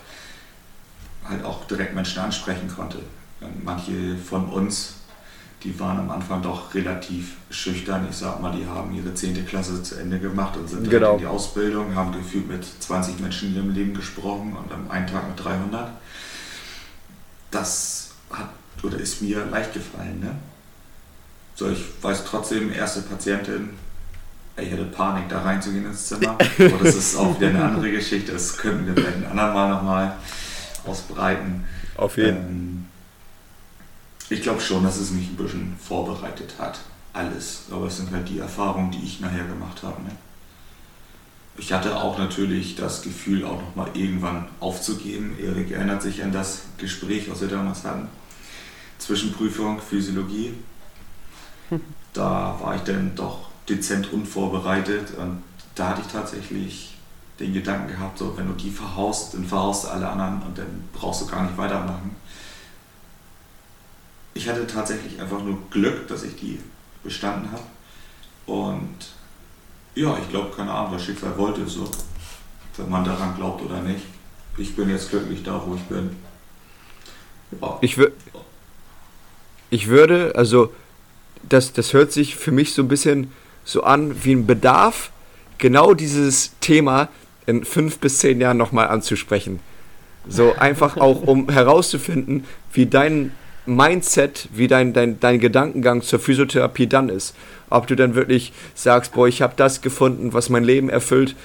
halt 1.27 1.43
auch 1.43 1.65
direkt 1.65 1.93
Menschen 1.93 2.19
ansprechen 2.19 2.71
konnte. 2.73 2.99
Manche 3.63 4.15
von 4.17 4.49
uns, 4.49 4.95
die 5.63 5.77
waren 5.79 5.99
am 5.99 6.09
Anfang 6.09 6.41
doch 6.41 6.73
relativ 6.73 7.35
schüchtern. 7.49 8.07
Ich 8.09 8.17
sag 8.17 8.41
mal, 8.41 8.55
die 8.55 8.65
haben 8.65 8.93
ihre 8.93 9.13
10. 9.13 9.45
Klasse 9.45 9.83
zu 9.83 9.95
Ende 9.95 10.19
gemacht 10.19 10.55
und 10.57 10.69
sind 10.69 10.89
genau. 10.89 11.13
in 11.13 11.19
die 11.19 11.25
Ausbildung, 11.25 11.95
haben 11.95 12.11
gefühlt 12.11 12.47
mit 12.47 12.63
20 12.63 13.19
Menschen 13.19 13.49
in 13.49 13.55
ihrem 13.55 13.73
Leben 13.73 13.93
gesprochen 13.93 14.55
und 14.55 14.71
am 14.71 14.89
einen 14.89 15.07
Tag 15.07 15.27
mit 15.27 15.43
300. 15.43 15.91
Das 17.51 18.04
hat 18.37 18.49
oder 18.83 18.97
ist 18.99 19.21
mir 19.21 19.45
leicht 19.45 19.73
gefallen. 19.73 20.19
Ne? 20.19 20.35
So, 21.55 21.69
ich 21.69 21.83
weiß 22.01 22.25
trotzdem, 22.25 22.71
erste 22.71 23.01
Patientin, 23.01 23.69
ich 24.57 24.71
hatte 24.71 24.85
Panik, 24.85 25.27
da 25.29 25.41
reinzugehen 25.41 25.85
ins 25.85 26.07
Zimmer. 26.07 26.37
Aber 26.59 26.83
das 26.83 26.95
ist 26.95 27.15
auch 27.17 27.37
wieder 27.37 27.49
eine 27.49 27.63
andere 27.63 27.91
Geschichte. 27.91 28.31
Das 28.31 28.57
könnten 28.57 28.87
wir 28.87 28.93
vielleicht 28.93 29.17
ein 29.17 29.25
andermal 29.25 29.69
nochmal 29.69 30.15
ausbreiten. 30.85 31.65
Auf 31.97 32.17
jeden 32.17 32.37
Fall. 32.37 32.45
Ähm, 32.45 32.85
ich 34.29 34.41
glaube 34.41 34.61
schon, 34.61 34.83
dass 34.83 34.97
es 34.97 35.11
mich 35.11 35.29
ein 35.29 35.35
bisschen 35.35 35.75
vorbereitet 35.79 36.55
hat. 36.57 36.79
Alles. 37.13 37.63
Aber 37.71 37.87
es 37.87 37.97
sind 37.97 38.11
halt 38.11 38.27
die 38.27 38.39
Erfahrungen, 38.39 38.91
die 38.91 39.03
ich 39.03 39.19
nachher 39.19 39.45
gemacht 39.45 39.83
habe. 39.83 40.01
Ne? 40.01 40.11
Ich 41.57 41.71
hatte 41.71 41.95
auch 41.95 42.17
natürlich 42.17 42.75
das 42.75 43.01
Gefühl, 43.01 43.45
auch 43.45 43.61
nochmal 43.61 43.89
irgendwann 43.93 44.47
aufzugeben. 44.59 45.37
Erik 45.39 45.71
erinnert 45.71 46.01
sich 46.01 46.23
an 46.23 46.31
das 46.31 46.63
Gespräch, 46.77 47.29
was 47.29 47.41
wir 47.41 47.47
damals 47.47 47.83
hatten. 47.83 48.09
Zwischenprüfung, 48.99 49.79
Physiologie. 49.79 50.53
Da 52.13 52.57
war 52.61 52.75
ich 52.75 52.81
dann 52.83 53.13
doch 53.15 53.49
dezent 53.67 54.13
unvorbereitet 54.13 55.17
und 55.17 55.43
da 55.73 55.89
hatte 55.89 56.01
ich 56.01 56.07
tatsächlich 56.07 56.97
den 57.39 57.53
Gedanken 57.53 57.89
gehabt, 57.89 58.17
so 58.17 58.37
wenn 58.37 58.47
du 58.47 58.53
die 58.53 58.69
verhaust, 58.69 59.33
dann 59.33 59.43
verhaust 59.43 59.83
du 59.83 59.87
alle 59.89 60.07
anderen 60.07 60.41
und 60.43 60.57
dann 60.57 60.87
brauchst 60.93 61.21
du 61.21 61.27
gar 61.27 61.43
nicht 61.43 61.57
weitermachen. 61.57 62.15
Ich 64.33 64.47
hatte 64.47 64.65
tatsächlich 64.65 65.19
einfach 65.19 65.41
nur 65.41 65.57
Glück, 65.69 66.07
dass 66.07 66.23
ich 66.23 66.35
die 66.37 66.59
bestanden 67.03 67.51
habe 67.51 67.63
und 68.45 68.95
ja, 69.95 70.17
ich 70.17 70.29
glaube, 70.29 70.55
keine 70.55 70.71
Ahnung, 70.71 70.93
das 70.93 71.03
Schicksal 71.03 71.37
wollte 71.37 71.67
so, 71.67 71.89
wenn 72.77 72.89
man 72.89 73.03
daran 73.03 73.35
glaubt 73.35 73.61
oder 73.61 73.81
nicht. 73.81 74.05
Ich 74.57 74.75
bin 74.75 74.89
jetzt 74.89 75.09
glücklich 75.09 75.43
da, 75.43 75.61
wo 75.65 75.75
ich 75.75 75.81
bin. 75.83 76.15
Ja. 77.61 77.77
Ich, 77.81 77.97
ich 79.75 79.87
würde, 79.89 80.31
also 80.35 80.71
das, 81.47 81.73
das 81.73 81.93
hört 81.93 82.11
sich 82.11 82.35
für 82.35 82.51
mich 82.51 82.73
so 82.73 82.81
ein 82.81 82.87
bisschen 82.87 83.31
so 83.63 83.83
an 83.83 84.23
wie 84.23 84.31
ein 84.31 84.47
Bedarf, 84.47 85.11
genau 85.57 85.93
dieses 85.93 86.53
Thema 86.61 87.09
in 87.45 87.65
fünf 87.65 87.99
bis 87.99 88.19
zehn 88.19 88.39
Jahren 88.39 88.57
nochmal 88.57 88.87
anzusprechen. 88.87 89.59
So 90.27 90.53
einfach 90.57 90.97
auch, 90.97 91.23
um 91.23 91.49
herauszufinden, 91.49 92.45
wie 92.71 92.85
dein 92.85 93.31
Mindset, 93.65 94.47
wie 94.53 94.67
dein, 94.67 94.93
dein, 94.93 95.19
dein 95.19 95.39
Gedankengang 95.39 96.01
zur 96.01 96.19
Physiotherapie 96.19 96.87
dann 96.87 97.09
ist. 97.09 97.35
Ob 97.69 97.87
du 97.87 97.95
dann 97.95 98.15
wirklich 98.15 98.53
sagst, 98.75 99.13
boah, 99.13 99.27
ich 99.27 99.41
habe 99.41 99.53
das 99.57 99.81
gefunden, 99.81 100.33
was 100.33 100.49
mein 100.49 100.63
Leben 100.63 100.89
erfüllt. 100.89 101.35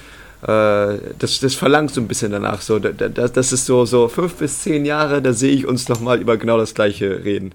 Äh, 0.43 0.97
das, 1.19 1.39
das 1.41 1.55
verlangt 1.55 1.91
so 1.91 1.99
ein 1.99 2.07
bisschen 2.07 2.31
danach. 2.31 2.61
So, 2.61 2.79
das, 2.79 3.33
das 3.33 3.51
ist 3.51 3.65
so, 3.65 3.85
so 3.85 4.07
fünf 4.07 4.35
bis 4.35 4.61
zehn 4.61 4.85
Jahre, 4.85 5.21
da 5.21 5.33
sehe 5.33 5.51
ich 5.51 5.65
uns 5.65 5.89
nochmal 5.89 6.21
über 6.21 6.37
genau 6.37 6.57
das 6.57 6.73
Gleiche 6.73 7.25
reden. 7.25 7.53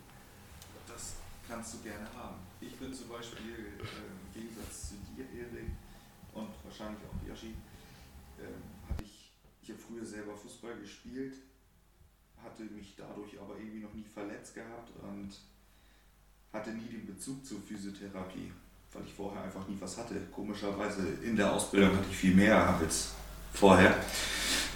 Bezug 17.27 17.45
zur 17.45 17.59
Physiotherapie, 17.61 18.53
weil 18.93 19.03
ich 19.05 19.12
vorher 19.15 19.43
einfach 19.43 19.67
nie 19.67 19.77
was 19.81 19.97
hatte. 19.99 20.15
Komischerweise 20.33 21.03
in 21.25 21.35
der 21.35 21.53
Ausbildung 21.53 21.97
hatte 21.97 22.07
ich 22.09 22.17
viel 22.17 22.35
mehr 22.37 22.79
als 22.79 23.15
vorher. 23.53 23.97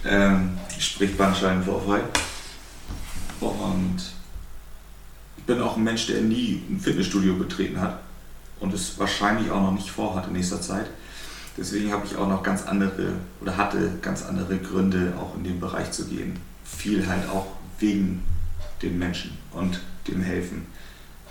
Ähm, 0.04 0.58
sprich 0.78 1.16
Bandscheibenvorfall. 1.16 2.02
Und 3.40 3.98
ich 5.36 5.44
bin 5.44 5.60
auch 5.60 5.76
ein 5.76 5.84
Mensch, 5.84 6.08
der 6.08 6.22
nie 6.22 6.60
ein 6.68 6.80
Fitnessstudio 6.80 7.36
betreten 7.36 7.80
hat 7.80 8.00
und 8.58 8.74
es 8.74 8.98
wahrscheinlich 8.98 9.50
auch 9.52 9.62
noch 9.62 9.72
nicht 9.72 9.90
vorhat 9.92 10.26
in 10.26 10.32
nächster 10.32 10.60
Zeit. 10.60 10.90
Deswegen 11.56 11.92
habe 11.92 12.04
ich 12.04 12.16
auch 12.16 12.28
noch 12.28 12.42
ganz 12.42 12.64
andere 12.66 13.12
oder 13.40 13.56
hatte 13.56 13.98
ganz 14.02 14.24
andere 14.24 14.58
Gründe, 14.58 15.14
auch 15.20 15.36
in 15.36 15.44
den 15.44 15.60
Bereich 15.60 15.92
zu 15.92 16.06
gehen. 16.06 16.36
Viel 16.64 17.06
halt 17.06 17.28
auch 17.28 17.46
wegen 17.78 18.24
den 18.82 18.98
Menschen 18.98 19.36
und 19.52 19.80
dem 20.08 20.22
Helfen 20.22 20.66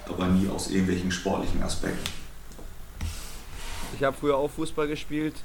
aber 0.10 0.28
nie 0.28 0.48
aus 0.50 0.70
irgendwelchen 0.70 1.12
sportlichen 1.12 1.62
Aspekten. 1.64 2.12
Ich 3.96 4.04
habe 4.04 4.16
früher 4.18 4.38
auch 4.38 4.50
Fußball 4.50 4.88
gespielt. 4.88 5.36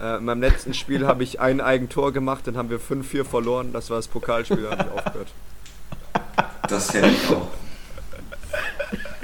Äh, 0.00 0.18
in 0.18 0.24
meinem 0.24 0.40
letzten 0.40 0.74
Spiel 0.74 1.06
habe 1.06 1.22
ich 1.22 1.40
ein 1.40 1.60
Eigentor 1.60 2.12
gemacht, 2.12 2.46
dann 2.46 2.56
haben 2.56 2.70
wir 2.70 2.80
5-4 2.80 3.24
verloren. 3.24 3.72
Das 3.72 3.90
war 3.90 3.96
das 3.96 4.08
Pokalspiel, 4.08 4.62
da 4.62 4.70
habe 4.72 4.84
ich 4.84 4.98
aufgehört. 4.98 5.28
Das 6.68 6.94
hätte 6.94 7.08
ich 7.08 7.28
auch. 7.28 7.48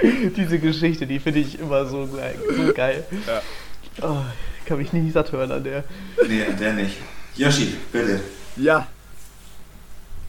Diese 0.37 0.59
Geschichte, 0.59 1.07
die 1.07 1.18
finde 1.18 1.40
ich 1.40 1.59
immer 1.59 1.87
so, 1.87 2.07
so 2.07 2.72
geil. 2.74 3.05
Ja. 3.27 3.42
Oh, 4.03 4.22
kann 4.64 4.79
mich 4.79 4.92
nie 4.92 5.11
satt 5.11 5.33
hören 5.33 5.51
an 5.51 5.64
der. 5.64 5.85
Nee, 6.29 6.44
an 6.44 6.57
der 6.57 6.72
nicht. 6.74 6.96
Yoshi, 7.35 7.74
bitte. 7.92 8.20
Ja. 8.57 8.87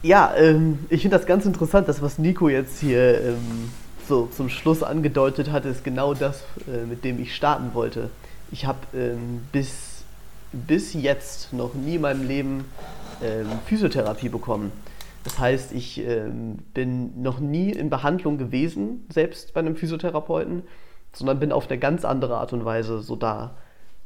Ja, 0.02 0.34
ähm, 0.34 0.86
ich 0.88 1.02
finde 1.02 1.18
das 1.18 1.26
ganz 1.26 1.44
interessant, 1.44 1.86
das, 1.86 2.00
was 2.00 2.18
Nico 2.18 2.48
jetzt 2.48 2.80
hier 2.80 3.20
ähm, 3.20 3.70
so 4.08 4.26
zum 4.28 4.48
Schluss 4.48 4.82
angedeutet 4.82 5.52
hat, 5.52 5.66
ist 5.66 5.84
genau 5.84 6.14
das, 6.14 6.42
äh, 6.66 6.86
mit 6.86 7.04
dem 7.04 7.20
ich 7.20 7.34
starten 7.34 7.74
wollte. 7.74 8.08
Ich 8.50 8.64
habe 8.64 8.78
ähm, 8.94 9.42
bis, 9.52 10.02
bis 10.52 10.94
jetzt 10.94 11.52
noch 11.52 11.74
nie 11.74 11.96
in 11.96 12.00
meinem 12.00 12.26
Leben 12.26 12.64
ähm, 13.22 13.46
Physiotherapie 13.66 14.30
bekommen. 14.30 14.72
Das 15.22 15.38
heißt, 15.38 15.72
ich 15.72 15.98
ähm, 15.98 16.60
bin 16.72 17.22
noch 17.22 17.38
nie 17.38 17.70
in 17.70 17.90
Behandlung 17.90 18.38
gewesen, 18.38 19.04
selbst 19.12 19.52
bei 19.52 19.60
einem 19.60 19.76
Physiotherapeuten, 19.76 20.62
sondern 21.12 21.40
bin 21.40 21.52
auf 21.52 21.68
eine 21.68 21.78
ganz 21.78 22.06
andere 22.06 22.38
Art 22.38 22.54
und 22.54 22.64
Weise 22.64 23.00
so 23.00 23.16
da, 23.16 23.54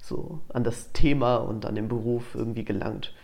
so 0.02 0.40
an 0.52 0.64
das 0.64 0.90
Thema 0.92 1.36
und 1.36 1.66
an 1.66 1.76
den 1.76 1.86
Beruf 1.86 2.34
irgendwie 2.34 2.64
gelangt. 2.64 3.14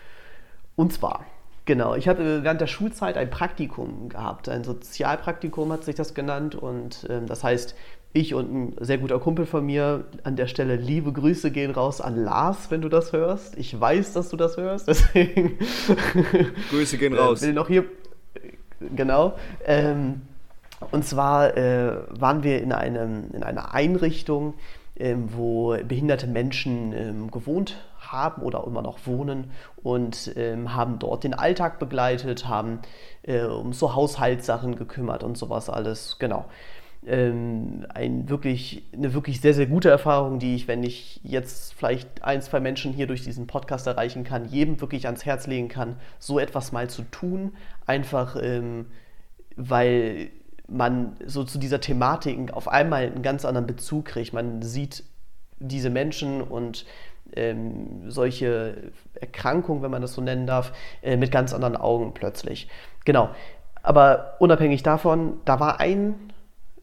Und 0.76 0.92
zwar 0.92 1.24
Genau, 1.70 1.94
ich 1.94 2.08
habe 2.08 2.42
während 2.42 2.60
der 2.60 2.66
Schulzeit 2.66 3.16
ein 3.16 3.30
Praktikum 3.30 4.08
gehabt, 4.08 4.48
ein 4.48 4.64
Sozialpraktikum 4.64 5.70
hat 5.70 5.84
sich 5.84 5.94
das 5.94 6.14
genannt 6.14 6.56
und 6.56 7.06
ähm, 7.08 7.28
das 7.28 7.44
heißt, 7.44 7.76
ich 8.12 8.34
und 8.34 8.52
ein 8.52 8.76
sehr 8.80 8.98
guter 8.98 9.20
Kumpel 9.20 9.46
von 9.46 9.64
mir 9.64 10.02
an 10.24 10.34
der 10.34 10.48
Stelle 10.48 10.74
liebe 10.74 11.12
Grüße 11.12 11.52
gehen 11.52 11.70
raus 11.70 12.00
an 12.00 12.16
Lars, 12.16 12.72
wenn 12.72 12.82
du 12.82 12.88
das 12.88 13.12
hörst. 13.12 13.56
Ich 13.56 13.80
weiß, 13.80 14.14
dass 14.14 14.30
du 14.30 14.36
das 14.36 14.56
hörst, 14.56 14.88
deswegen 14.88 15.60
Grüße 16.70 16.98
gehen 16.98 17.14
raus. 17.14 17.40
Will 17.40 17.52
noch 17.52 17.68
hier 17.68 17.84
genau. 18.96 19.36
Ähm, 19.64 20.22
und 20.90 21.04
zwar 21.04 21.56
äh, 21.56 21.98
waren 22.18 22.42
wir 22.42 22.60
in, 22.62 22.72
einem, 22.72 23.30
in 23.32 23.44
einer 23.44 23.74
Einrichtung, 23.74 24.54
ähm, 24.96 25.28
wo 25.36 25.76
behinderte 25.86 26.26
Menschen 26.26 26.92
ähm, 26.94 27.30
gewohnt 27.30 27.76
haben 28.12 28.42
oder 28.42 28.64
immer 28.66 28.82
noch 28.82 29.06
wohnen 29.06 29.50
und 29.82 30.32
ähm, 30.36 30.74
haben 30.74 30.98
dort 30.98 31.24
den 31.24 31.34
Alltag 31.34 31.78
begleitet, 31.78 32.48
haben 32.48 32.80
äh, 33.22 33.42
um 33.42 33.72
so 33.72 33.94
Haushaltssachen 33.94 34.76
gekümmert 34.76 35.24
und 35.24 35.38
sowas 35.38 35.70
alles. 35.70 36.16
Genau. 36.18 36.46
Ähm, 37.06 37.86
ein 37.94 38.28
wirklich, 38.28 38.82
eine 38.92 39.14
wirklich 39.14 39.40
sehr, 39.40 39.54
sehr 39.54 39.66
gute 39.66 39.88
Erfahrung, 39.88 40.38
die 40.38 40.54
ich, 40.54 40.68
wenn 40.68 40.82
ich 40.82 41.20
jetzt 41.22 41.72
vielleicht 41.72 42.22
ein, 42.22 42.42
zwei 42.42 42.60
Menschen 42.60 42.92
hier 42.92 43.06
durch 43.06 43.22
diesen 43.22 43.46
Podcast 43.46 43.86
erreichen 43.86 44.22
kann, 44.22 44.48
jedem 44.48 44.80
wirklich 44.82 45.06
ans 45.06 45.24
Herz 45.24 45.46
legen 45.46 45.68
kann, 45.68 45.96
so 46.18 46.38
etwas 46.38 46.72
mal 46.72 46.90
zu 46.90 47.02
tun. 47.02 47.54
Einfach, 47.86 48.36
ähm, 48.40 48.86
weil 49.56 50.30
man 50.68 51.16
so 51.26 51.42
zu 51.44 51.58
dieser 51.58 51.80
Thematik 51.80 52.52
auf 52.52 52.68
einmal 52.68 53.06
einen 53.06 53.22
ganz 53.22 53.44
anderen 53.44 53.66
Bezug 53.66 54.04
kriegt. 54.04 54.32
Man 54.32 54.62
sieht 54.62 55.04
diese 55.58 55.90
Menschen 55.90 56.40
und 56.40 56.86
ähm, 57.36 58.10
solche 58.10 58.92
Erkrankungen, 59.14 59.82
wenn 59.82 59.90
man 59.90 60.02
das 60.02 60.14
so 60.14 60.22
nennen 60.22 60.46
darf, 60.46 60.72
äh, 61.02 61.16
mit 61.16 61.30
ganz 61.30 61.52
anderen 61.52 61.76
Augen 61.76 62.14
plötzlich. 62.14 62.68
Genau. 63.04 63.30
Aber 63.82 64.34
unabhängig 64.38 64.82
davon, 64.82 65.40
da 65.44 65.58
war 65.58 65.80
ein, 65.80 66.32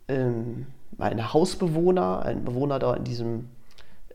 ähm, 0.07 0.67
ein 0.97 1.33
Hausbewohner, 1.33 2.23
ein 2.25 2.43
Bewohner 2.43 2.79
da 2.79 2.95
in, 2.95 3.03
diesem, 3.03 3.49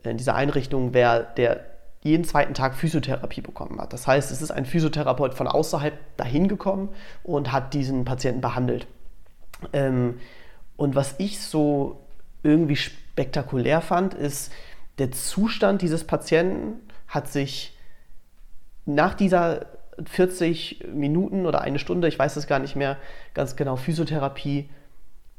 in 0.03 0.17
dieser 0.17 0.35
Einrichtung, 0.35 0.93
wer, 0.93 1.21
der 1.21 1.61
jeden 2.01 2.25
zweiten 2.25 2.53
Tag 2.53 2.75
Physiotherapie 2.75 3.39
bekommen 3.39 3.79
hat. 3.79 3.93
Das 3.93 4.05
heißt, 4.07 4.31
es 4.31 4.41
ist 4.41 4.51
ein 4.51 4.65
Physiotherapeut 4.65 5.33
von 5.33 5.47
außerhalb 5.47 5.93
dahin 6.17 6.49
gekommen 6.49 6.89
und 7.23 7.53
hat 7.53 7.73
diesen 7.73 8.03
Patienten 8.03 8.41
behandelt. 8.41 8.87
Ähm, 9.71 10.19
und 10.75 10.95
was 10.95 11.15
ich 11.17 11.39
so 11.39 12.01
irgendwie 12.43 12.75
spektakulär 12.75 13.79
fand, 13.79 14.13
ist, 14.13 14.51
der 14.99 15.11
Zustand 15.11 15.81
dieses 15.81 16.03
Patienten 16.03 16.79
hat 17.07 17.27
sich 17.27 17.77
nach 18.85 19.13
dieser 19.13 19.65
40 20.05 20.85
Minuten 20.93 21.45
oder 21.45 21.61
eine 21.61 21.79
Stunde, 21.79 22.07
ich 22.07 22.17
weiß 22.17 22.35
es 22.35 22.47
gar 22.47 22.59
nicht 22.59 22.75
mehr 22.75 22.97
ganz 23.33 23.55
genau, 23.55 23.75
Physiotherapie 23.75 24.69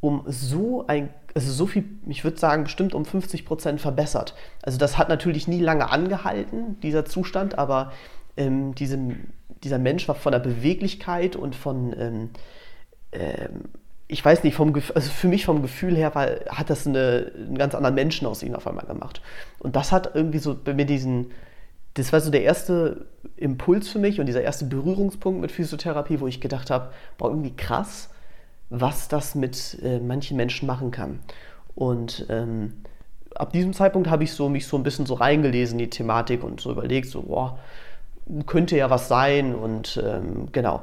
um 0.00 0.22
so 0.26 0.86
ein, 0.86 1.08
also 1.34 1.50
so 1.50 1.66
viel, 1.66 1.84
ich 2.06 2.24
würde 2.24 2.38
sagen, 2.38 2.64
bestimmt 2.64 2.94
um 2.94 3.06
50 3.06 3.46
Prozent 3.46 3.80
verbessert. 3.80 4.34
Also 4.62 4.78
das 4.78 4.98
hat 4.98 5.08
natürlich 5.08 5.48
nie 5.48 5.60
lange 5.60 5.90
angehalten, 5.90 6.78
dieser 6.80 7.06
Zustand, 7.06 7.58
aber 7.58 7.90
ähm, 8.36 8.74
diesem, 8.74 9.32
dieser 9.62 9.78
Mensch 9.78 10.06
war 10.06 10.14
von 10.14 10.32
der 10.32 10.40
Beweglichkeit 10.40 11.36
und 11.36 11.56
von, 11.56 11.94
ähm, 11.98 12.30
ähm, 13.12 13.64
ich 14.06 14.24
weiß 14.24 14.44
nicht, 14.44 14.54
vom, 14.54 14.74
also 14.94 15.10
für 15.10 15.28
mich 15.28 15.44
vom 15.44 15.62
Gefühl 15.62 15.96
her 15.96 16.14
war, 16.14 16.26
hat 16.48 16.70
das 16.70 16.86
eine, 16.86 17.32
einen 17.34 17.56
ganz 17.56 17.74
anderen 17.74 17.94
Menschen 17.94 18.26
aus 18.26 18.42
ihm 18.42 18.54
auf 18.54 18.66
einmal 18.66 18.86
gemacht. 18.86 19.22
Und 19.58 19.76
das 19.76 19.92
hat 19.92 20.14
irgendwie 20.14 20.38
so 20.38 20.54
bei 20.54 20.74
mir 20.74 20.84
diesen, 20.84 21.30
das 21.94 22.12
war 22.12 22.20
so 22.20 22.30
der 22.30 22.42
erste 22.42 23.06
Impuls 23.36 23.88
für 23.88 23.98
mich 23.98 24.20
und 24.20 24.26
dieser 24.26 24.42
erste 24.42 24.66
Berührungspunkt 24.66 25.40
mit 25.40 25.52
Physiotherapie, 25.52 26.20
wo 26.20 26.26
ich 26.26 26.40
gedacht 26.40 26.70
habe, 26.70 26.90
boah, 27.16 27.30
irgendwie 27.30 27.56
krass, 27.56 28.10
was 28.68 29.08
das 29.08 29.34
mit 29.34 29.78
äh, 29.82 30.00
manchen 30.00 30.36
Menschen 30.36 30.66
machen 30.66 30.90
kann. 30.90 31.20
Und 31.74 32.26
ähm, 32.28 32.74
ab 33.34 33.52
diesem 33.52 33.72
Zeitpunkt 33.72 34.08
habe 34.10 34.24
ich 34.24 34.32
so, 34.32 34.48
mich 34.48 34.66
so 34.66 34.76
ein 34.76 34.82
bisschen 34.82 35.06
so 35.06 35.14
reingelesen 35.14 35.78
in 35.78 35.86
die 35.86 35.90
Thematik 35.90 36.44
und 36.44 36.60
so 36.60 36.70
überlegt, 36.70 37.08
so, 37.08 37.22
boah, 37.22 37.58
könnte 38.46 38.76
ja 38.76 38.90
was 38.90 39.08
sein 39.08 39.54
und 39.54 40.02
ähm, 40.04 40.48
genau. 40.52 40.82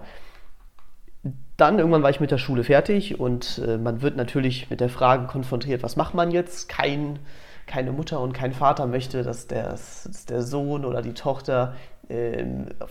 Dann 1.58 1.78
irgendwann 1.78 2.04
war 2.04 2.10
ich 2.10 2.20
mit 2.20 2.32
der 2.32 2.38
Schule 2.38 2.64
fertig 2.64 3.20
und 3.20 3.62
äh, 3.66 3.78
man 3.78 4.02
wird 4.02 4.16
natürlich 4.16 4.70
mit 4.70 4.80
der 4.80 4.90
Frage 4.90 5.28
konfrontiert, 5.28 5.84
was 5.84 5.96
macht 5.96 6.14
man 6.14 6.32
jetzt? 6.32 6.70
Kein, 6.70 7.20
keine 7.68 7.92
Mutter 7.92 8.20
und 8.20 8.34
kein 8.34 8.54
Vater 8.54 8.88
möchte, 8.88 9.24
dass 9.24 9.48
der, 9.48 9.72
dass 9.72 10.26
der 10.28 10.42
Sohn 10.42 10.86
oder 10.86 11.02
die 11.02 11.14
Tochter 11.14 11.76
äh, 12.10 12.46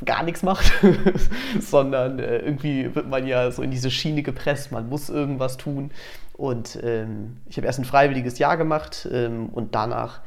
gar 0.05 0.23
nichts 0.23 0.43
macht, 0.43 0.73
sondern 1.61 2.19
äh, 2.19 2.39
irgendwie 2.39 2.95
wird 2.95 3.09
man 3.09 3.27
ja 3.27 3.51
so 3.51 3.63
in 3.63 3.71
diese 3.71 3.91
Schiene 3.91 4.23
gepresst, 4.23 4.73
man 4.73 4.89
muss 4.89 5.11
irgendwas 5.11 5.57
tun. 5.57 5.91
Und 6.33 6.79
ähm, 6.83 7.39
ich 7.47 7.57
habe 7.59 7.67
erst 7.67 7.81
ein 7.81 7.85
freiwilliges 7.85 8.39
Jahr 8.39 8.57
gemacht 8.57 9.07
ähm, 9.13 9.51
und 9.51 9.75
danach 9.75 10.21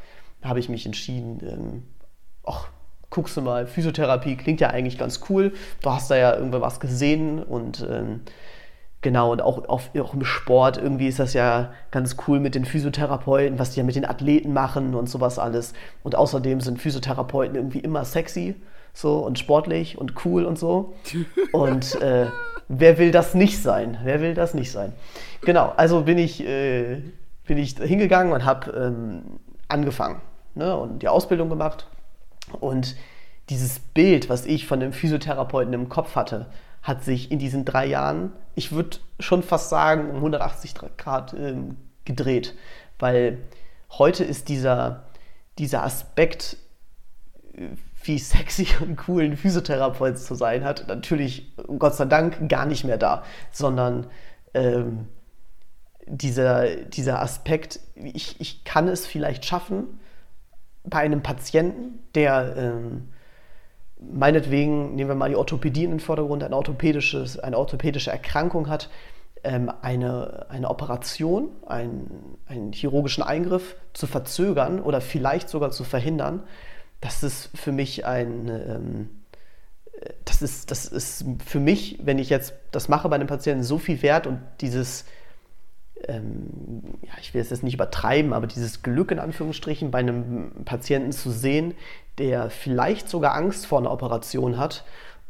habe 0.44 0.60
ich 0.60 0.70
mich 0.70 0.86
entschieden, 0.86 1.40
ähm, 1.42 1.84
ach, 2.46 2.68
guckst 3.14 3.38
du 3.38 3.42
mal, 3.42 3.68
Physiotherapie 3.68 4.36
klingt 4.36 4.60
ja 4.60 4.70
eigentlich 4.70 4.98
ganz 4.98 5.22
cool. 5.30 5.54
Du 5.82 5.92
hast 5.92 6.10
da 6.10 6.16
ja 6.16 6.36
irgendwann 6.36 6.62
was 6.62 6.80
gesehen 6.80 7.42
und 7.42 7.86
ähm, 7.90 8.22
Genau, 9.04 9.34
und 9.34 9.42
auch, 9.42 9.68
auf, 9.68 9.90
auch 10.00 10.14
im 10.14 10.24
Sport 10.24 10.78
irgendwie 10.78 11.10
ist 11.10 11.20
das 11.20 11.34
ja 11.34 11.74
ganz 11.92 12.16
cool 12.26 12.40
mit 12.40 12.56
den 12.56 12.64
Physiotherapeuten, 12.64 13.60
was 13.60 13.72
die 13.72 13.82
ja 13.82 13.84
mit 13.84 13.98
den 13.98 14.06
Athleten 14.06 14.54
machen 14.54 14.96
und 14.96 15.10
sowas 15.10 15.40
alles. 15.40 15.74
Und 16.04 16.16
außerdem 16.16 16.62
sind 16.62 16.82
Physiotherapeuten 16.82 17.54
irgendwie 17.56 17.80
immer 17.80 18.06
sexy 18.06 18.56
so 18.94 19.18
und 19.18 19.38
sportlich 19.38 19.98
und 19.98 20.24
cool 20.24 20.46
und 20.46 20.58
so. 20.58 20.94
Und 21.52 22.00
äh, 22.02 22.28
wer 22.70 22.98
will 22.98 23.12
das 23.12 23.34
nicht 23.34 23.62
sein? 23.62 23.98
Wer 24.04 24.22
will 24.22 24.36
das 24.36 24.54
nicht 24.54 24.72
sein? 24.72 24.94
Genau, 25.42 25.74
also 25.76 26.04
bin 26.04 26.18
ich, 26.18 26.46
äh, 26.46 27.02
bin 27.46 27.58
ich 27.58 27.76
hingegangen 27.76 28.32
und 28.32 28.46
habe 28.46 28.72
ähm, 28.72 29.24
angefangen 29.68 30.22
ne, 30.56 30.78
und 30.78 31.00
die 31.00 31.08
Ausbildung 31.08 31.50
gemacht. 31.50 31.88
Und 32.60 32.96
dieses 33.50 33.80
Bild, 33.80 34.30
was 34.30 34.46
ich 34.46 34.68
von 34.68 34.80
dem 34.80 34.94
Physiotherapeuten 34.94 35.74
im 35.74 35.90
Kopf 35.90 36.16
hatte, 36.16 36.48
hat 36.82 37.04
sich 37.04 37.32
in 37.32 37.40
diesen 37.40 37.66
drei 37.66 37.86
Jahren, 37.86 38.34
ich 38.56 38.72
würde 38.72 38.98
schon 39.20 39.42
fast 39.42 39.70
sagen, 39.70 40.10
um 40.10 40.18
180 40.18 40.74
Grad 40.98 41.34
äh, 41.34 41.56
gedreht. 42.06 42.56
Weil 43.00 43.40
heute 43.98 44.24
ist 44.24 44.50
dieser, 44.50 45.04
dieser 45.58 45.84
Aspekt, 45.84 46.58
äh, 47.56 47.70
wie 48.04 48.20
sexy 48.20 48.68
und 48.82 49.08
cool 49.08 49.24
ein 49.24 49.38
Physiotherapeut 49.38 50.18
zu 50.18 50.36
sein 50.36 50.64
hat, 50.64 50.88
natürlich, 50.88 51.54
Gott 51.80 51.96
sei 51.96 52.06
Dank, 52.06 52.50
gar 52.50 52.66
nicht 52.66 52.84
mehr 52.84 52.98
da, 52.98 53.24
sondern 53.52 54.08
ähm, 54.54 55.08
dieser, 56.06 56.76
dieser 56.76 57.22
Aspekt, 57.22 57.80
ich, 57.96 58.40
ich 58.40 58.66
kann 58.66 58.90
es 58.90 59.08
vielleicht 59.08 59.46
schaffen, 59.46 60.00
bei 60.84 61.00
einem 61.00 61.24
Patienten, 61.24 62.00
der 62.16 62.56
ähm, 62.58 63.10
meinetwegen, 64.00 64.96
nehmen 64.96 65.10
wir 65.10 65.16
mal 65.16 65.30
die 65.30 65.36
Orthopädie 65.36 65.86
in 65.86 65.92
den 65.92 66.00
Vordergrund, 66.00 66.44
ein 66.44 66.54
orthopädisches, 66.54 67.40
eine 67.40 67.58
orthopädische 67.58 68.12
Erkrankung 68.12 68.68
hat, 68.68 68.90
ähm, 69.44 69.72
eine, 69.82 70.48
eine 70.50 70.70
Operation, 70.70 71.50
ein, 71.66 72.10
einen 72.48 72.74
chirurgischen 72.74 73.24
Eingriff 73.24 73.76
zu 73.94 74.08
verzögern 74.08 74.80
oder 74.80 75.02
vielleicht 75.02 75.50
sogar 75.50 75.72
zu 75.72 75.84
verhindern, 75.84 76.44
das 77.02 77.24
ist 77.24 77.50
für 77.54 77.74
mich 77.74 78.06
ein, 78.06 78.48
ähm, 78.48 79.10
das, 80.26 80.42
ist, 80.42 80.72
das 80.72 80.86
ist 80.86 81.26
für 81.46 81.60
mich, 81.60 82.00
wenn 82.02 82.18
ich 82.18 82.30
jetzt 82.30 82.54
das 82.72 82.88
mache 82.88 83.10
bei 83.10 83.16
einem 83.16 83.28
Patienten, 83.28 83.64
so 83.64 83.78
viel 83.78 84.02
wert 84.02 84.28
und 84.28 84.40
dieses, 84.62 85.06
ähm, 86.08 86.84
ja, 87.02 87.14
ich 87.22 87.34
will 87.34 87.42
es 87.42 87.50
jetzt 87.50 87.64
nicht 87.64 87.76
übertreiben, 87.76 88.34
aber 88.34 88.48
dieses 88.48 88.82
Glück 88.82 89.12
in 89.12 89.20
Anführungsstrichen 89.20 89.92
bei 89.92 90.00
einem 90.00 90.52
Patienten 90.66 91.12
zu 91.12 91.32
sehen, 91.32 91.74
der 92.18 92.50
vielleicht 92.50 93.10
sogar 93.10 93.36
Angst 93.36 93.66
vor 93.66 93.80
einer 93.80 93.92
Operation 93.92 94.58
hat 94.58 94.84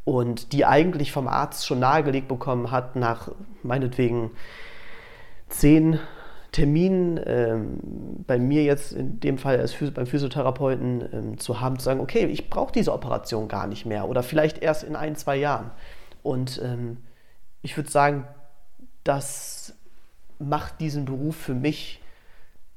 und 0.05 0.51
die 0.51 0.65
eigentlich 0.65 1.11
vom 1.11 1.27
Arzt 1.27 1.65
schon 1.65 1.79
nahegelegt 1.79 2.27
bekommen 2.27 2.71
hat, 2.71 2.95
nach 2.95 3.31
meinetwegen 3.61 4.31
zehn 5.49 5.99
Terminen 6.51 7.19
ähm, 7.25 7.79
bei 8.27 8.37
mir 8.37 8.63
jetzt 8.63 8.91
in 8.91 9.19
dem 9.19 9.37
Fall 9.39 9.59
als 9.59 9.73
Physi 9.73 9.91
beim 9.91 10.05
Physiotherapeuten 10.05 11.09
ähm, 11.11 11.37
zu 11.39 11.59
haben, 11.59 11.79
zu 11.79 11.85
sagen, 11.85 11.99
okay, 11.99 12.25
ich 12.25 12.49
brauche 12.49 12.71
diese 12.71 12.93
Operation 12.93 13.47
gar 13.47 13.65
nicht 13.65 13.85
mehr 13.85 14.07
oder 14.07 14.21
vielleicht 14.21 14.61
erst 14.61 14.83
in 14.83 14.95
ein, 14.95 15.15
zwei 15.15 15.35
Jahren. 15.35 15.71
Und 16.21 16.61
ähm, 16.63 16.97
ich 17.63 17.75
würde 17.75 17.89
sagen, 17.89 18.27
das 19.03 19.75
macht 20.47 20.81
diesen 20.81 21.05
Beruf 21.05 21.35
für 21.35 21.53
mich 21.53 22.01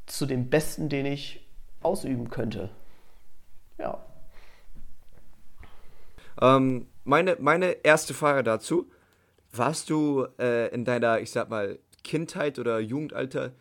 zu 0.07 0.27
dem 0.27 0.49
Besten, 0.49 0.89
den 0.89 1.07
ich 1.07 1.47
ausüben 1.83 2.31
könnte. 2.31 2.71
Ja. 3.79 4.05
Ähm, 6.41 6.87
meine, 7.05 7.37
meine 7.41 7.73
erste 7.85 8.15
Frage 8.15 8.43
dazu. 8.43 8.91
Warst 9.53 9.89
du 9.91 10.27
äh, 10.39 10.69
in 10.75 10.85
deiner, 10.85 11.21
ich 11.21 11.31
sag 11.31 11.49
mal, 11.49 11.79
Kindheit 12.05 12.59
oder 12.59 12.79
Jugendalter, 12.79 13.53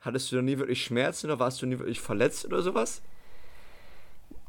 hattest 0.00 0.30
du 0.30 0.36
noch 0.36 0.42
nie 0.42 0.58
wirklich 0.58 0.84
Schmerzen 0.84 1.26
oder 1.26 1.38
warst 1.38 1.60
du 1.60 1.66
nie 1.66 1.78
wirklich 1.78 2.00
verletzt 2.00 2.44
oder 2.44 2.62
sowas? 2.62 3.02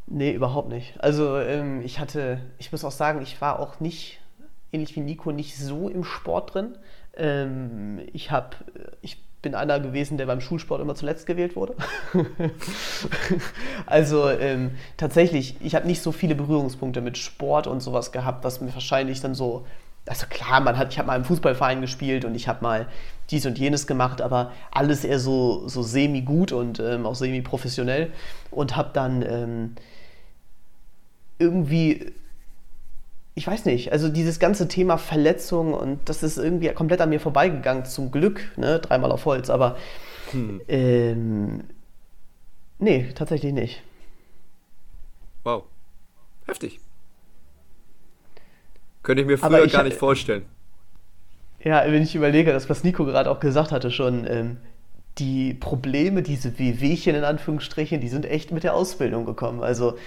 Nee, 0.08 0.34
überhaupt 0.34 0.70
nicht. 0.70 1.00
Also 1.02 1.38
ähm, 1.38 1.82
ich 1.82 2.00
hatte, 2.00 2.42
ich 2.60 2.72
muss 2.72 2.84
auch 2.84 2.92
sagen, 2.92 3.22
ich 3.22 3.40
war 3.42 3.60
auch 3.60 3.80
nicht, 3.80 4.22
ähnlich 4.72 4.96
wie 4.96 5.00
Nico, 5.00 5.32
nicht 5.32 5.58
so 5.58 5.90
im 5.90 6.04
Sport 6.04 6.54
drin. 6.54 6.78
Ähm, 7.22 8.00
ich 8.14 8.32
habe, 8.32 8.58
ich 9.02 9.18
bin 9.42 9.56
einer 9.56 9.80
gewesen, 9.80 10.18
der 10.18 10.26
beim 10.26 10.42
Schulsport 10.42 10.82
immer 10.82 10.96
zuletzt 10.96 11.26
gewählt 11.26 11.56
wurde. 11.56 11.76
also 13.86 14.30
ähm, 14.30 14.72
tatsächlich, 14.98 15.56
ich 15.62 15.76
habe 15.76 15.88
nicht 15.88 16.02
so 16.02 16.12
viele 16.12 16.36
Berührungspunkte 16.36 17.02
mit 17.02 17.18
Sport 17.18 17.68
und 17.68 17.82
sowas 17.82 18.12
gehabt, 18.12 18.44
was 18.44 18.62
mir 18.62 18.74
wahrscheinlich 18.74 19.22
dann 19.22 19.36
so, 19.36 19.66
also 20.08 20.26
klar, 20.30 20.62
man 20.62 20.78
hat, 20.78 20.92
ich 20.92 21.00
habe 21.00 21.08
mal 21.08 21.16
im 21.16 21.26
Fußballverein 21.26 21.82
gespielt 21.82 22.26
und 22.26 22.36
ich 22.36 22.48
habe 22.48 22.64
mal 22.64 22.88
dies 23.30 23.46
und 23.46 23.58
jenes 23.58 23.88
gemacht, 23.88 24.22
aber 24.22 24.52
alles 24.72 25.04
eher 25.04 25.20
so, 25.20 25.68
so 25.68 25.84
semi-gut 25.84 26.52
und 26.52 26.80
ähm, 26.80 27.06
auch 27.06 27.16
semi-professionell 27.16 28.12
und 28.50 28.76
habe 28.76 28.90
dann 28.94 29.24
ähm, 29.24 29.76
irgendwie 31.40 32.14
ich 33.34 33.48
weiß 33.48 33.66
nicht, 33.66 33.92
also 33.92 34.10
dieses 34.10 34.40
ganze 34.40 34.68
Thema 34.68 34.98
Verletzung 34.98 35.74
und 35.74 36.00
das 36.10 36.24
ist 36.24 36.38
irgendwie 36.38 36.70
komplett 36.70 37.02
an 37.02 37.10
mir 37.10 37.20
vorbeigegangen, 37.20 37.86
zum 37.86 38.12
Glück, 38.12 38.52
ne, 38.58 38.80
dreimal 38.80 39.12
auf 39.12 39.26
Holz, 39.26 39.50
aber 39.50 39.78
hm. 40.32 40.62
ähm, 40.68 41.64
nee, 42.80 43.10
tatsächlich 43.16 43.54
nicht. 43.54 43.82
Wow. 45.44 45.64
Heftig. 46.46 46.80
Könnte 49.04 49.22
ich 49.22 49.28
mir 49.28 49.38
früher 49.38 49.64
ich, 49.64 49.74
gar 49.74 49.84
nicht 49.84 49.98
vorstellen. 49.98 50.46
Ja, 51.64 51.84
wenn 51.86 52.04
ich 52.04 52.16
überlege, 52.16 52.52
das, 52.52 52.70
was 52.70 52.84
Nico 52.84 53.06
gerade 53.06 53.30
auch 53.30 53.40
gesagt 53.40 53.72
hatte, 53.72 53.92
schon, 53.92 54.28
ähm, 54.28 54.58
die 55.18 55.54
Probleme, 55.54 56.22
diese 56.22 56.58
Wehwehchen 56.58 57.16
in 57.16 57.24
Anführungsstrichen, 57.24 58.00
die 58.00 58.08
sind 58.08 58.26
echt 58.26 58.52
mit 58.52 58.64
der 58.64 58.74
Ausbildung 58.74 59.26
gekommen. 59.26 59.62
Also 59.62 59.98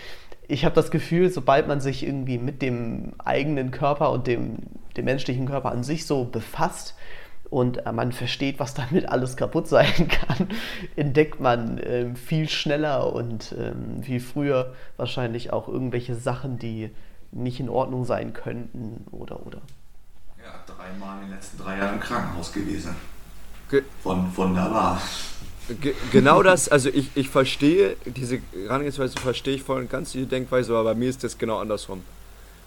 ich 0.48 0.64
habe 0.64 0.74
das 0.74 0.90
Gefühl, 0.90 1.30
sobald 1.30 1.68
man 1.68 1.80
sich 1.80 2.04
irgendwie 2.04 2.38
mit 2.38 2.62
dem 2.62 3.14
eigenen 3.18 3.70
Körper 3.70 4.10
und 4.10 4.26
dem, 4.26 4.58
dem 4.96 5.04
menschlichen 5.04 5.46
Körper 5.46 5.72
an 5.72 5.82
sich 5.84 6.06
so 6.06 6.24
befasst, 6.24 6.94
und 7.54 7.86
äh, 7.86 7.92
man 7.92 8.10
versteht, 8.10 8.58
was 8.58 8.74
damit 8.74 9.08
alles 9.08 9.36
kaputt 9.36 9.68
sein 9.68 10.08
kann, 10.08 10.48
entdeckt 10.96 11.40
man 11.40 11.80
ähm, 11.84 12.16
viel 12.16 12.48
schneller 12.48 13.12
und 13.12 13.54
ähm, 13.56 14.02
viel 14.02 14.18
früher 14.18 14.74
wahrscheinlich 14.96 15.52
auch 15.52 15.68
irgendwelche 15.68 16.16
Sachen, 16.16 16.58
die 16.58 16.90
nicht 17.30 17.60
in 17.60 17.68
Ordnung 17.68 18.04
sein 18.04 18.32
könnten 18.32 19.06
oder 19.12 19.46
oder. 19.46 19.60
Ja, 20.38 20.64
dreimal 20.66 21.22
in 21.22 21.28
den 21.28 21.36
letzten 21.36 21.58
drei 21.58 21.78
Jahren 21.78 21.94
im 21.94 22.00
Krankenhaus 22.00 22.52
gewesen. 22.52 22.96
Ge 23.70 23.82
von 24.02 24.36
wunderbar. 24.36 25.00
Ge 25.80 25.94
genau 26.12 26.42
das, 26.42 26.68
also 26.68 26.90
ich, 26.90 27.10
ich 27.14 27.30
verstehe, 27.30 27.96
diese 28.04 28.40
Herangehensweise 28.52 29.18
verstehe 29.18 29.54
ich 29.54 29.62
voll 29.62 29.80
und 29.80 29.90
ganz 29.90 30.12
die 30.12 30.26
Denkweise, 30.26 30.72
aber 30.72 30.92
bei 30.92 30.94
mir 30.94 31.08
ist 31.08 31.24
das 31.24 31.38
genau 31.38 31.58
andersrum. 31.58 32.04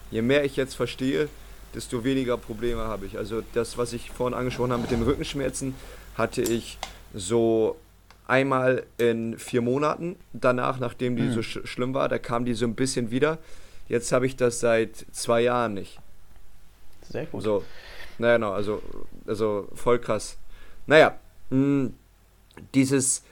Je 0.09 0.23
mehr 0.23 0.43
ich 0.45 0.55
jetzt 0.55 0.75
verstehe, 0.75 1.29
desto 1.75 2.03
weniger 2.03 2.37
Probleme 2.37 2.81
habe 2.81 3.05
ich. 3.05 3.17
Also 3.17 3.43
das, 3.53 3.77
was 3.77 3.93
ich 3.93 4.09
vorhin 4.09 4.37
angesprochen 4.37 4.71
habe 4.71 4.81
mit 4.81 4.91
den 4.91 5.03
Rückenschmerzen, 5.03 5.75
hatte 6.15 6.41
ich 6.41 6.79
so 7.13 7.77
einmal 8.25 8.83
in 8.97 9.37
vier 9.37 9.61
Monaten 9.61 10.15
danach, 10.33 10.79
nachdem 10.79 11.15
die 11.15 11.23
mhm. 11.23 11.33
so 11.33 11.41
sch 11.43 11.59
schlimm 11.65 11.93
war, 11.93 12.09
da 12.09 12.17
kam 12.17 12.45
die 12.45 12.55
so 12.55 12.65
ein 12.65 12.75
bisschen 12.75 13.11
wieder. 13.11 13.37
Jetzt 13.87 14.11
habe 14.11 14.25
ich 14.25 14.35
das 14.35 14.59
seit 14.59 15.05
zwei 15.11 15.41
Jahren 15.41 15.75
nicht. 15.75 15.99
Sehr 17.09 17.25
gut. 17.27 17.41
So, 17.43 17.63
naja, 18.17 18.35
genau, 18.35 18.51
also, 18.51 18.81
also 19.25 19.67
voll 19.75 19.99
krass. 19.99 20.37
Naja, 20.87 21.17
mh, 21.49 21.57
hm, 21.57 21.93
dieses 22.73 23.23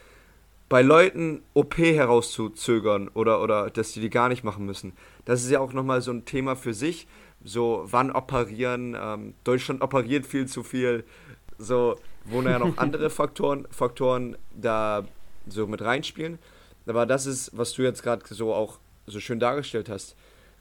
bei 0.67 0.81
Leuten 0.81 1.43
OP 1.53 1.77
herauszuzögern 1.77 3.09
oder, 3.09 3.41
oder 3.41 3.69
dass 3.69 3.91
die 3.91 4.01
die 4.01 4.09
gar 4.09 4.29
nicht 4.29 4.43
machen 4.43 4.65
müssen, 4.65 4.93
das 5.25 5.43
ist 5.43 5.51
ja 5.51 5.59
auch 5.59 5.73
nochmal 5.73 6.01
so 6.01 6.11
ein 6.11 6.25
Thema 6.25 6.55
für 6.55 6.73
sich. 6.73 7.07
So, 7.43 7.85
wann 7.85 8.11
operieren? 8.11 8.97
Ähm, 8.99 9.35
Deutschland 9.43 9.81
operiert 9.81 10.25
viel 10.25 10.47
zu 10.47 10.63
viel. 10.63 11.03
So, 11.59 11.95
wo 12.25 12.41
ja 12.41 12.57
noch 12.57 12.77
andere 12.77 13.09
Faktoren, 13.09 13.67
Faktoren 13.69 14.35
da 14.55 15.05
so 15.47 15.67
mit 15.67 15.81
reinspielen. 15.81 16.39
Aber 16.87 17.05
das 17.05 17.25
ist, 17.27 17.55
was 17.55 17.73
du 17.73 17.83
jetzt 17.83 18.01
gerade 18.01 18.23
so 18.27 18.53
auch 18.53 18.79
so 19.05 19.19
schön 19.19 19.39
dargestellt 19.39 19.89
hast, 19.89 20.15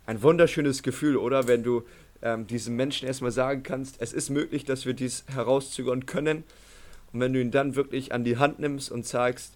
ein 0.06 0.22
wunderschönes 0.22 0.82
Gefühl, 0.82 1.16
oder? 1.16 1.48
Wenn 1.48 1.62
du 1.62 1.82
ähm, 2.20 2.46
diesen 2.46 2.76
Menschen 2.76 3.08
erstmal 3.08 3.30
sagen 3.30 3.62
kannst, 3.62 4.00
es 4.00 4.12
ist 4.12 4.28
möglich, 4.28 4.64
dass 4.64 4.84
wir 4.84 4.92
dies 4.92 5.24
herauszögern 5.32 6.04
können 6.04 6.44
und 7.14 7.20
wenn 7.20 7.32
du 7.32 7.40
ihn 7.40 7.52
dann 7.52 7.76
wirklich 7.76 8.12
an 8.12 8.24
die 8.24 8.38
Hand 8.38 8.58
nimmst 8.58 8.90
und 8.90 9.06
sagst, 9.06 9.54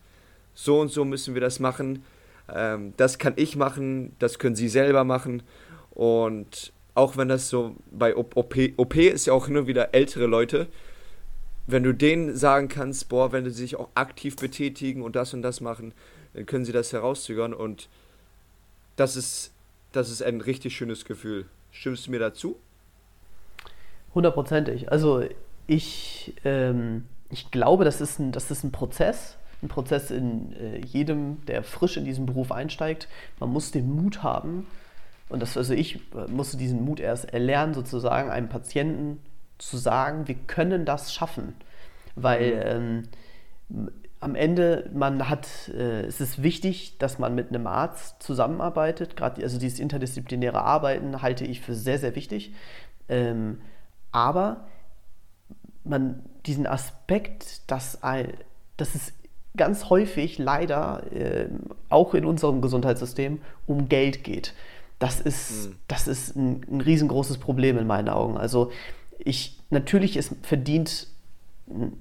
so 0.55 0.81
und 0.81 0.93
so 0.93 1.05
müssen 1.05 1.35
wir 1.35 1.41
das 1.41 1.59
machen, 1.59 2.05
ähm, 2.49 2.95
das 2.97 3.19
kann 3.19 3.33
ich 3.35 3.57
machen, 3.57 4.15
das 4.21 4.39
können 4.39 4.55
sie 4.55 4.69
selber 4.69 5.03
machen. 5.03 5.43
Und 5.91 6.73
auch 6.95 7.17
wenn 7.17 7.29
das 7.29 7.49
so 7.49 7.75
bei 7.91 8.15
OP, 8.17 8.57
OP 8.77 8.97
ist 8.97 9.27
ja 9.27 9.33
auch 9.33 9.49
nur 9.49 9.67
wieder 9.67 9.93
ältere 9.93 10.27
Leute, 10.27 10.69
wenn 11.67 11.83
du 11.83 11.93
denen 11.93 12.37
sagen 12.37 12.69
kannst, 12.69 13.09
boah, 13.09 13.33
wenn 13.33 13.45
sie 13.45 13.51
sich 13.51 13.75
auch 13.77 13.89
aktiv 13.95 14.37
betätigen 14.37 15.03
und 15.03 15.17
das 15.17 15.35
und 15.35 15.43
das 15.43 15.61
machen, 15.61 15.93
dann 16.35 16.47
können 16.47 16.65
sie 16.65 16.73
das 16.73 16.93
herauszögern 16.93 17.53
und 17.53 17.89
das 18.95 19.17
ist, 19.17 19.53
das 19.91 20.11
ist 20.11 20.23
ein 20.23 20.41
richtig 20.41 20.77
schönes 20.77 21.05
Gefühl. 21.05 21.47
Stimmst 21.73 22.07
du 22.07 22.13
mir 22.13 22.21
dazu? 22.21 22.57
Hundertprozentig. 24.15 24.91
Also 24.91 25.25
ich 25.67 26.35
ähm, 26.45 27.05
ich 27.31 27.51
glaube, 27.51 27.85
das 27.85 28.01
ist 28.01 28.19
ein, 28.19 28.33
das 28.33 28.51
ist 28.51 28.65
ein 28.65 28.73
Prozess, 28.73 29.37
ein 29.63 29.69
Prozess 29.69 30.11
in 30.11 30.53
äh, 30.53 30.79
jedem, 30.79 31.45
der 31.47 31.63
frisch 31.63 31.97
in 31.97 32.05
diesen 32.05 32.27
Beruf 32.27 32.53
einsteigt. 32.53 33.09
Man 33.41 33.51
muss 33.51 33.71
den 33.71 33.91
Mut 33.91 34.23
haben, 34.23 34.67
und 35.29 35.41
das, 35.41 35.57
also 35.57 35.75
ich 35.75 35.97
äh, 36.15 36.27
musste 36.29 36.57
diesen 36.57 36.85
Mut 36.85 37.01
erst 37.01 37.33
erlernen, 37.33 37.75
sozusagen 37.75 38.31
einem 38.31 38.49
Patienten 38.49 39.21
zu 39.59 39.77
sagen, 39.77 40.29
wir 40.29 40.37
können 40.47 40.85
das 40.85 41.13
schaffen. 41.13 41.55
Weil 42.15 42.55
mhm. 42.55 43.09
ähm, 43.71 43.89
am 44.21 44.35
Ende, 44.35 44.91
man 44.93 45.29
hat, 45.29 45.69
äh, 45.69 46.03
es 46.03 46.21
ist 46.21 46.43
wichtig, 46.43 46.99
dass 46.99 47.19
man 47.19 47.35
mit 47.35 47.49
einem 47.49 47.67
Arzt 47.67 48.23
zusammenarbeitet. 48.23 49.17
Gerade 49.17 49.43
also 49.43 49.59
dieses 49.59 49.79
interdisziplinäre 49.79 50.63
Arbeiten 50.63 51.23
halte 51.23 51.45
ich 51.45 51.61
für 51.61 51.75
sehr, 51.75 51.99
sehr 51.99 52.15
wichtig. 52.15 52.55
Ähm, 53.09 53.61
aber 54.11 54.67
man 55.89 56.23
diesen 56.47 56.67
Aspekt, 56.67 57.71
dass, 57.71 57.99
dass 58.77 58.95
es 58.95 59.13
ganz 59.57 59.91
häufig 59.91 60.39
leider 60.39 61.03
äh, 61.13 61.49
auch 61.89 62.15
in 62.15 62.25
unserem 62.25 62.63
Gesundheitssystem 62.63 63.41
um 63.67 63.89
Geld 63.89 64.25
geht. 64.25 64.55
Das 64.99 65.21
ist, 65.21 65.69
mhm. 65.69 65.77
das 65.89 66.09
ist 66.09 66.37
ein, 66.37 66.63
ein, 66.71 66.81
riesengroßes 66.81 67.39
Problem 67.39 67.79
in 67.79 67.87
meinen 67.87 68.09
Augen. 68.09 68.37
Also 68.37 68.71
ich, 69.19 69.59
natürlich 69.71 70.17
ist, 70.17 70.35
verdient 70.43 71.09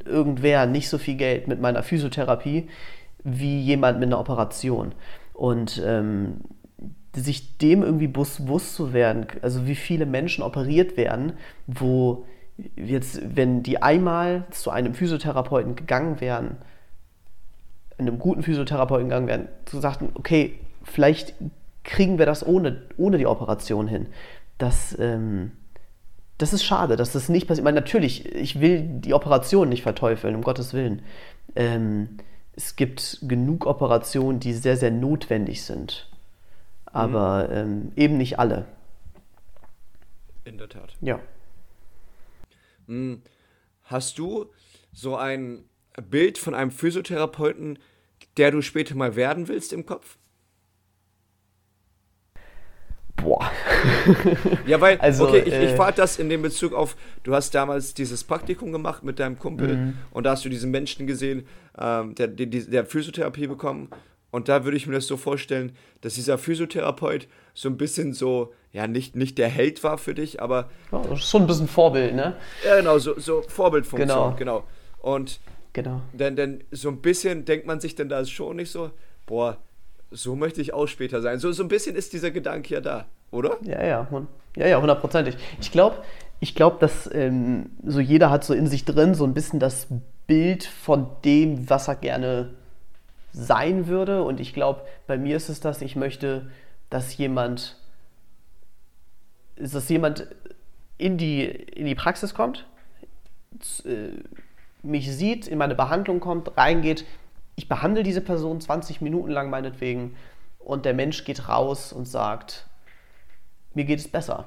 irgendwer 0.06 0.65
nicht 0.65 0.88
so 0.89 0.97
viel 0.97 1.15
Geld 1.15 1.47
mit 1.47 1.60
meiner 1.60 1.84
Physiotherapie 1.84 2.69
wie 3.23 3.60
jemand 3.60 4.00
mit 4.00 4.08
einer 4.08 4.19
Operation. 4.19 4.93
Und 5.34 5.82
ähm, 5.86 6.38
sich 7.13 7.58
dem 7.58 7.84
irgendwie 7.84 8.08
bewusst 8.08 8.76
zu 8.76 8.93
werden, 8.93 9.26
also 9.41 9.67
wie 9.67 9.76
viele 9.76 10.06
Menschen 10.06 10.43
operiert 10.43 10.97
werden, 10.97 11.34
wo 11.65 12.26
jetzt, 12.76 13.20
wenn 13.36 13.63
die 13.63 13.82
einmal 13.82 14.46
zu 14.52 14.72
einem 14.72 14.93
Physiotherapeuten 14.93 15.76
gegangen 15.76 16.20
wären, 16.20 16.58
einem 17.98 18.20
guten 18.20 18.43
Physiotherapeuten 18.43 19.10
gegangen 19.10 19.28
wären, 19.28 19.48
zu 19.65 19.80
sagten, 19.80 20.10
okay, 20.13 20.60
vielleicht 20.84 21.34
kriegen 21.84 22.17
wir 22.20 22.26
das 22.26 22.46
ohne, 22.46 22.84
ohne 22.98 23.17
die 23.17 23.26
Operation 23.26 23.88
hin. 23.88 24.08
Das, 24.58 24.98
ähm, 25.00 25.52
das 26.38 26.54
ist 26.54 26.63
schade, 26.63 26.96
dass 26.96 27.13
das 27.13 27.30
nicht 27.30 27.48
passiert. 27.48 27.62
Ich 27.62 27.65
meine, 27.65 27.80
natürlich, 27.80 28.26
ich 28.36 28.60
will 28.60 28.84
die 28.84 29.13
Operation 29.13 29.70
nicht 29.70 29.84
verteufeln, 29.84 30.36
um 30.36 30.41
Gottes 30.41 30.74
Willen. 30.74 31.02
Ähm, 31.56 32.17
es 32.56 32.76
gibt 32.76 33.20
genug 33.22 33.65
Operationen, 33.65 34.39
die 34.39 34.54
sehr, 34.54 34.78
sehr 34.78 34.91
notwendig 34.91 35.63
sind. 35.63 36.10
Aber 36.86 37.48
mhm. 37.48 37.56
ähm, 37.56 37.91
eben 37.96 38.17
nicht 38.17 38.39
alle. 38.39 38.65
In 40.43 40.58
der 40.58 40.70
Tat. 40.70 40.96
Ja. 41.02 41.20
Hm, 42.88 43.21
hast 43.84 44.17
du 44.17 44.47
so 44.93 45.15
ein 45.15 45.63
Bild 46.10 46.38
von 46.38 46.54
einem 46.54 46.71
Physiotherapeuten, 46.71 47.80
der 48.38 48.52
du 48.52 48.62
später 48.62 48.95
mal 48.95 49.15
werden 49.15 49.47
willst 49.47 49.73
im 49.73 49.86
Kopf? 49.86 50.17
Boah. 53.15 53.52
ja, 54.67 54.80
weil, 54.80 54.97
also, 55.00 55.28
okay, 55.28 55.43
ich, 55.45 55.54
äh, 55.54 55.65
ich 55.65 55.76
frage 55.76 55.97
das 55.97 56.19
in 56.19 56.30
dem 56.30 56.43
Bezug 56.43 56.73
auf, 56.73 56.95
du 57.23 57.34
hast 57.34 57.54
damals 57.56 57.93
dieses 57.93 58.23
Praktikum 58.23 58.71
gemacht 58.71 59.04
mit 59.04 59.19
deinem 59.19 59.39
Kumpel 59.39 59.76
mhm. 59.76 59.97
und 60.12 60.26
da 60.26 60.32
hast 60.32 60.45
du 60.45 60.50
diesen 60.50 60.69
Menschen 60.69 61.08
gesehen, 61.08 61.47
ähm, 61.78 62.13
der, 62.15 62.28
der, 62.28 62.45
der 62.45 62.86
Physiotherapie 62.86 63.47
bekommen 63.47 63.89
und 64.30 64.50
da 64.50 64.63
würde 64.63 64.78
ich 64.78 64.88
mir 64.88 64.93
das 64.93 65.08
so 65.08 65.17
vorstellen, 65.17 65.76
dass 66.02 66.15
dieser 66.15 66.38
Physiotherapeut 66.38 67.28
so 67.58 67.70
ein 67.70 67.78
bisschen 67.78 68.13
so, 68.13 68.54
ja, 68.72 68.86
nicht, 68.86 69.15
nicht 69.15 69.39
der 69.39 69.50
Held 69.50 69.84
war 69.84 69.98
für 69.98 70.13
dich, 70.13 70.43
aber. 70.43 70.70
Ja, 70.91 71.17
schon 71.17 71.41
ein 71.41 71.48
bisschen 71.48 71.67
Vorbild, 71.67 72.13
ne? 72.13 72.36
Ja, 72.63 72.78
genau, 72.78 73.00
so, 73.00 73.20
so 73.20 73.41
Vorbildfunktion, 73.48 74.36
genau. 74.36 74.36
genau. 74.38 74.63
Und 75.00 75.39
genau. 75.74 76.02
Denn, 76.13 76.36
denn 76.36 76.63
so 76.70 76.89
ein 76.89 77.02
bisschen 77.02 77.46
denkt 77.46 77.65
man 77.65 77.80
sich 77.80 77.96
dann 77.96 78.10
da 78.10 78.24
schon 78.26 78.58
nicht 78.58 78.72
so, 78.72 78.91
boah, 79.26 79.58
so 80.12 80.36
möchte 80.36 80.62
ich 80.62 80.72
auch 80.72 80.86
später 80.86 81.24
sein. 81.24 81.39
So, 81.39 81.52
so 81.52 81.63
ein 81.63 81.67
bisschen 81.67 81.96
ist 81.96 82.13
dieser 82.13 82.30
Gedanke 82.30 82.76
ja 82.76 82.80
da, 82.80 83.06
oder? 83.32 83.58
Ja, 83.63 83.84
ja, 83.84 84.08
ja, 84.56 84.67
ja, 84.67 84.80
hundertprozentig. 84.80 85.36
Ich 85.60 85.72
glaube, 85.72 85.96
ich 86.39 86.54
glaube, 86.54 86.78
dass 86.80 87.10
ähm, 87.12 87.72
so 87.84 88.00
jeder 88.00 88.30
hat 88.30 88.43
so 88.43 88.54
in 88.54 88.67
sich 88.67 88.86
drin 88.86 89.15
so 89.15 89.24
ein 89.24 89.34
bisschen 89.34 89.60
das 89.60 89.88
Bild 90.28 90.63
von 90.63 91.08
dem, 91.26 91.67
was 91.67 91.88
er 91.88 91.96
gerne 91.96 92.54
sein 93.34 93.88
würde. 93.88 94.22
Und 94.22 94.39
ich 94.39 94.54
glaube, 94.54 94.82
bei 95.08 95.17
mir 95.17 95.38
ist 95.38 95.50
es 95.50 95.60
das, 95.60 95.82
ich 95.82 95.96
möchte, 95.96 96.46
dass 96.89 97.17
jemand, 97.17 97.78
dass 99.56 99.89
jemand 99.89 100.28
in 100.97 101.17
die, 101.17 101.43
in 101.45 101.86
die 101.86 101.95
Praxis 101.95 102.34
kommt, 102.34 102.65
äh, 103.86 104.10
mich 104.84 105.12
sieht, 105.12 105.47
in 105.47 105.58
meine 105.58 105.76
Behandlung 105.76 106.19
kommt, 106.19 106.58
reingeht. 106.58 107.06
Ich 107.56 107.67
behandle 107.67 108.04
diese 108.04 108.21
Person 108.21 108.62
20 108.62 109.02
Minuten 109.02 109.32
lang 109.32 109.50
meinetwegen 109.50 110.15
und 110.60 110.85
der 110.85 110.94
Mensch 110.94 111.23
geht 111.23 111.50
raus 111.50 111.92
und 111.92 112.06
sagt, 112.06 112.67
mir 113.73 113.85
geht 113.85 114.00
es 114.00 114.08
besser. 114.08 114.46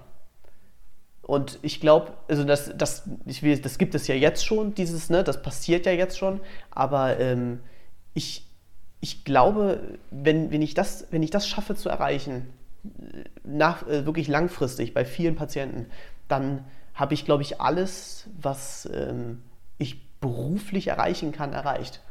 Und 1.23 1.59
ich 1.63 1.81
glaube, 1.81 2.13
also 2.29 2.45
das, 2.45 2.73
das, 2.77 3.09
ich 3.27 3.43
will, 3.43 3.59
das 3.59 3.79
gibt 3.79 3.95
es 3.95 4.07
ja 4.07 4.15
jetzt 4.15 4.45
schon, 4.45 4.75
dieses, 4.75 5.11
ne, 5.11 5.23
das 5.23 5.43
passiert 5.43 5.87
ja 5.87 5.93
jetzt 5.93 6.19
schon, 6.19 6.41
aber 6.71 7.21
ähm, 7.21 7.61
ich, 8.15 8.47
ich 9.01 9.25
glaube, 9.25 9.99
wenn, 10.11 10.51
wenn, 10.51 10.63
ich 10.63 10.75
das, 10.75 11.07
wenn 11.11 11.23
ich 11.23 11.31
das 11.31 11.49
schaffe 11.49 11.75
zu 11.75 11.89
erreichen, 11.89 12.47
nach, 13.45 13.87
äh, 13.87 14.07
wirklich 14.07 14.29
langfristig 14.29 14.95
bei 14.95 15.05
vielen 15.05 15.37
Patienten, 15.37 15.87
dann 16.29 16.65
habe 16.95 17.15
ich, 17.15 17.25
glaube 17.25 17.43
ich, 17.43 17.61
alles, 17.61 18.29
was 18.41 18.89
ähm, 18.93 19.43
ich 19.79 20.07
beruflich 20.21 20.89
erreichen 20.89 21.33
kann, 21.33 21.53
erreicht. 21.53 22.03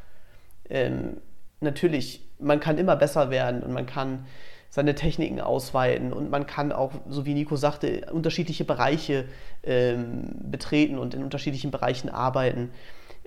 Ähm, 0.70 1.18
natürlich, 1.62 2.22
man 2.40 2.60
kann 2.60 2.78
immer 2.78 2.96
besser 2.96 3.30
werden 3.30 3.62
und 3.62 3.72
man 3.72 3.86
kann 3.86 4.26
seine 4.72 4.96
Techniken 4.96 5.42
ausweiten 5.42 6.14
und 6.14 6.30
man 6.30 6.46
kann 6.46 6.72
auch, 6.72 6.92
so 7.08 7.26
wie 7.26 7.34
Nico 7.34 7.56
sagte, 7.56 8.08
unterschiedliche 8.12 8.66
Bereiche 8.66 9.26
ähm, 9.64 10.30
betreten 10.44 11.00
und 11.00 11.14
in 11.14 11.24
unterschiedlichen 11.24 11.72
Bereichen 11.72 12.10
arbeiten. 12.10 12.72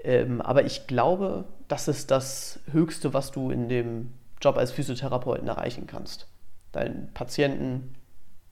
Ähm, 0.03 0.40
aber 0.40 0.64
ich 0.64 0.86
glaube, 0.86 1.44
das 1.68 1.88
ist 1.88 2.11
das 2.11 2.61
Höchste, 2.70 3.14
was 3.14 3.30
du 3.30 3.50
in 3.50 3.68
dem 3.68 4.12
Job 4.40 4.57
als 4.57 4.72
Physiotherapeuten 4.72 5.48
erreichen 5.48 5.86
kannst. 5.86 6.28
Deinen 6.72 7.12
Patienten 7.14 7.94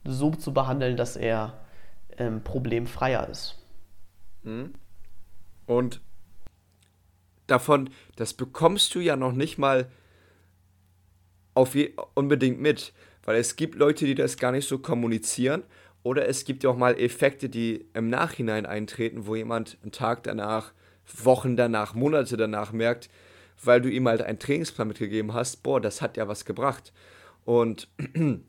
so 0.05 0.31
zu 0.31 0.55
behandeln, 0.55 0.97
dass 0.97 1.17
er 1.17 1.59
ähm, 2.19 2.43
problemfreier 2.43 3.29
ist. 3.29 3.59
Mhm. 4.43 4.75
Und 5.67 6.01
davon, 7.47 7.91
das 8.17 8.35
bekommst 8.35 8.95
du 8.95 9.01
ja 9.01 9.17
noch 9.17 9.33
nicht 9.33 9.59
mal 9.59 9.89
auf 11.55 11.77
unbedingt 12.15 12.61
mit, 12.61 12.93
weil 13.25 13.37
es 13.37 13.57
gibt 13.57 13.75
Leute, 13.75 14.07
die 14.07 14.15
das 14.15 14.37
gar 14.37 14.53
nicht 14.53 14.69
so 14.69 14.79
kommunizieren 14.79 15.65
oder 16.03 16.29
es 16.29 16.45
gibt 16.45 16.63
ja 16.63 16.71
auch 16.71 16.77
mal 16.77 16.99
Effekte, 16.99 17.49
die 17.49 17.87
im 17.93 18.09
Nachhinein 18.09 18.67
eintreten, 18.67 19.27
wo 19.27 19.35
jemand 19.35 19.79
einen 19.83 19.93
Tag 19.93 20.23
danach, 20.23 20.73
Wochen 21.25 21.57
danach, 21.57 21.95
Monate 21.95 22.37
danach 22.37 22.73
merkt, 22.73 23.09
weil 23.63 23.81
du 23.81 23.91
ihm 23.91 24.09
halt 24.09 24.23
einen 24.23 24.39
Trainingsplan 24.39 24.89
mitgegeben 24.89 25.35
hast, 25.35 25.63
boah, 25.63 25.81
das 25.81 26.01
hat 26.01 26.17
ja 26.17 26.29
was 26.29 26.45
gebracht. 26.45 26.93
Und 27.45 27.89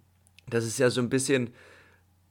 das 0.50 0.66
ist 0.66 0.80
ja 0.80 0.90
so 0.90 1.02
ein 1.02 1.10
bisschen, 1.10 1.52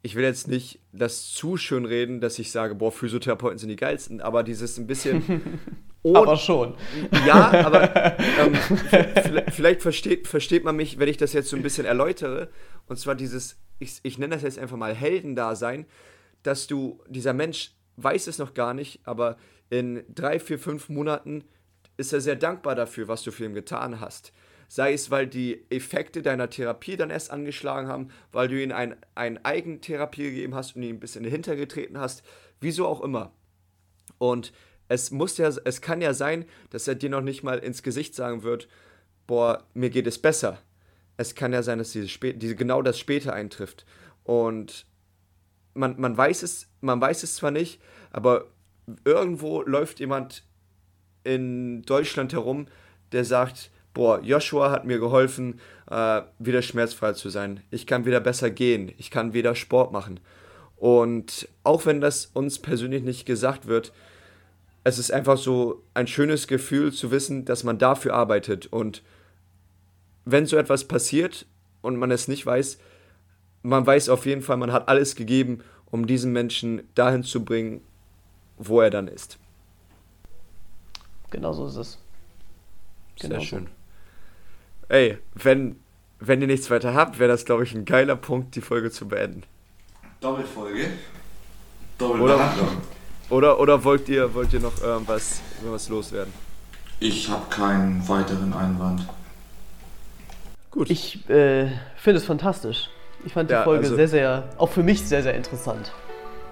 ich 0.02 0.14
will 0.14 0.24
jetzt 0.24 0.48
nicht 0.48 0.80
das 0.92 1.32
zu 1.32 1.56
schön 1.56 1.84
reden, 1.84 2.20
dass 2.20 2.38
ich 2.38 2.50
sage, 2.50 2.74
boah, 2.74 2.92
Physiotherapeuten 2.92 3.58
sind 3.58 3.68
die 3.68 3.76
geilsten, 3.76 4.20
aber 4.20 4.42
dieses 4.42 4.78
ein 4.78 4.86
bisschen. 4.86 5.42
aber 6.04 6.36
schon. 6.36 6.74
Ja, 7.26 7.66
aber 7.66 8.18
ähm, 8.38 8.54
vielleicht 9.50 9.82
versteht, 9.82 10.26
versteht 10.26 10.64
man 10.64 10.76
mich, 10.76 10.98
wenn 10.98 11.08
ich 11.08 11.18
das 11.18 11.32
jetzt 11.32 11.50
so 11.50 11.56
ein 11.56 11.62
bisschen 11.62 11.84
erläutere. 11.84 12.48
Und 12.86 12.98
zwar 12.98 13.14
dieses, 13.14 13.58
ich, 13.78 14.00
ich 14.02 14.18
nenne 14.18 14.34
das 14.34 14.42
jetzt 14.42 14.58
einfach 14.58 14.76
mal 14.76 14.94
Heldendasein, 14.94 15.86
dass 16.42 16.66
du, 16.66 17.02
dieser 17.08 17.34
Mensch 17.34 17.72
weiß 17.96 18.26
es 18.28 18.38
noch 18.38 18.54
gar 18.54 18.72
nicht, 18.72 19.00
aber 19.04 19.36
in 19.70 20.04
drei, 20.08 20.38
vier, 20.38 20.58
fünf 20.58 20.88
Monaten 20.88 21.44
ist 21.96 22.12
er 22.12 22.20
sehr 22.20 22.36
dankbar 22.36 22.74
dafür, 22.74 23.08
was 23.08 23.22
du 23.22 23.30
für 23.30 23.44
ihn 23.44 23.54
getan 23.54 24.00
hast 24.00 24.32
sei 24.70 24.92
es, 24.92 25.10
weil 25.10 25.26
die 25.26 25.66
Effekte 25.68 26.22
deiner 26.22 26.48
Therapie 26.48 26.96
dann 26.96 27.10
erst 27.10 27.32
angeschlagen 27.32 27.88
haben, 27.88 28.08
weil 28.30 28.46
du 28.46 28.62
ihm 28.62 28.70
ein, 28.70 28.94
ein 29.16 29.44
Eigentherapie 29.44 30.22
gegeben 30.22 30.54
hast 30.54 30.76
und 30.76 30.84
ihn 30.84 30.94
ein 30.94 31.00
bisschen 31.00 31.24
hintergetreten 31.24 31.98
hast, 31.98 32.22
wieso 32.60 32.86
auch 32.86 33.00
immer. 33.00 33.32
Und 34.18 34.52
es 34.86 35.10
muss 35.10 35.38
ja, 35.38 35.48
es 35.48 35.80
kann 35.80 36.00
ja 36.00 36.14
sein, 36.14 36.44
dass 36.70 36.86
er 36.86 36.94
dir 36.94 37.10
noch 37.10 37.20
nicht 37.20 37.42
mal 37.42 37.58
ins 37.58 37.82
Gesicht 37.82 38.14
sagen 38.14 38.44
wird, 38.44 38.68
boah, 39.26 39.66
mir 39.74 39.90
geht 39.90 40.06
es 40.06 40.18
besser. 40.18 40.62
Es 41.16 41.34
kann 41.34 41.52
ja 41.52 41.64
sein, 41.64 41.78
dass 41.78 41.90
diese, 41.90 42.06
diese 42.34 42.54
genau 42.54 42.80
das 42.80 42.96
später 42.96 43.32
eintrifft. 43.32 43.84
Und 44.22 44.86
man, 45.74 46.00
man, 46.00 46.16
weiß 46.16 46.44
es, 46.44 46.68
man 46.80 47.00
weiß 47.00 47.24
es 47.24 47.34
zwar 47.34 47.50
nicht, 47.50 47.80
aber 48.12 48.46
irgendwo 49.04 49.62
läuft 49.62 50.00
jemand 50.00 50.44
in 51.24 51.82
Deutschland 51.82 52.32
herum, 52.32 52.66
der 53.12 53.24
sagt, 53.24 53.70
boah, 53.94 54.20
Joshua 54.22 54.70
hat 54.70 54.84
mir 54.84 54.98
geholfen, 54.98 55.60
äh, 55.90 56.22
wieder 56.38 56.62
schmerzfrei 56.62 57.12
zu 57.12 57.28
sein. 57.28 57.60
Ich 57.70 57.86
kann 57.86 58.06
wieder 58.06 58.20
besser 58.20 58.50
gehen. 58.50 58.92
Ich 58.98 59.10
kann 59.10 59.32
wieder 59.32 59.54
Sport 59.54 59.92
machen. 59.92 60.20
Und 60.76 61.48
auch 61.62 61.84
wenn 61.86 62.00
das 62.00 62.26
uns 62.26 62.58
persönlich 62.58 63.02
nicht 63.02 63.26
gesagt 63.26 63.66
wird, 63.66 63.92
es 64.82 64.98
ist 64.98 65.12
einfach 65.12 65.36
so 65.36 65.82
ein 65.92 66.06
schönes 66.06 66.46
Gefühl 66.46 66.92
zu 66.92 67.10
wissen, 67.10 67.44
dass 67.44 67.64
man 67.64 67.78
dafür 67.78 68.14
arbeitet. 68.14 68.66
Und 68.66 69.02
wenn 70.24 70.46
so 70.46 70.56
etwas 70.56 70.84
passiert 70.84 71.46
und 71.82 71.96
man 71.96 72.10
es 72.10 72.28
nicht 72.28 72.46
weiß, 72.46 72.78
man 73.62 73.86
weiß 73.86 74.08
auf 74.08 74.24
jeden 74.24 74.40
Fall, 74.40 74.56
man 74.56 74.72
hat 74.72 74.88
alles 74.88 75.16
gegeben, 75.16 75.62
um 75.90 76.06
diesen 76.06 76.32
Menschen 76.32 76.88
dahin 76.94 77.24
zu 77.24 77.44
bringen, 77.44 77.82
wo 78.60 78.80
er 78.80 78.90
dann 78.90 79.08
ist. 79.08 79.38
Genau 81.30 81.52
so 81.52 81.66
ist 81.66 81.76
es. 81.76 81.98
Genau 83.20 83.36
Sehr 83.36 83.44
schön. 83.44 83.66
So 83.66 84.94
ey, 84.94 85.18
wenn, 85.34 85.76
wenn 86.18 86.40
ihr 86.40 86.46
nichts 86.46 86.70
weiter 86.70 86.94
habt, 86.94 87.18
wäre 87.18 87.30
das, 87.30 87.44
glaube 87.44 87.64
ich, 87.64 87.74
ein 87.74 87.84
geiler 87.84 88.16
Punkt, 88.16 88.54
die 88.54 88.60
Folge 88.60 88.90
zu 88.90 89.08
beenden. 89.08 89.44
Doppelfolge. 90.20 90.90
Doppelbehandlung. 91.96 92.68
Oder, 93.30 93.58
oder, 93.58 93.60
oder 93.60 93.84
wollt, 93.84 94.08
ihr, 94.08 94.34
wollt 94.34 94.52
ihr 94.52 94.60
noch 94.60 94.82
irgendwas, 94.82 95.40
irgendwas 95.60 95.88
loswerden? 95.88 96.32
Ich 96.98 97.30
habe 97.30 97.48
keinen 97.48 98.06
weiteren 98.08 98.52
Einwand. 98.52 99.06
Gut. 100.70 100.90
Ich 100.90 101.28
äh, 101.30 101.70
finde 101.96 102.18
es 102.18 102.24
fantastisch. 102.24 102.90
Ich 103.24 103.32
fand 103.32 103.50
die 103.50 103.54
ja, 103.54 103.64
Folge 103.64 103.84
also, 103.84 103.96
sehr, 103.96 104.08
sehr, 104.08 104.48
auch 104.58 104.70
für 104.70 104.82
mich 104.82 105.06
sehr, 105.06 105.22
sehr 105.22 105.34
interessant. 105.34 105.92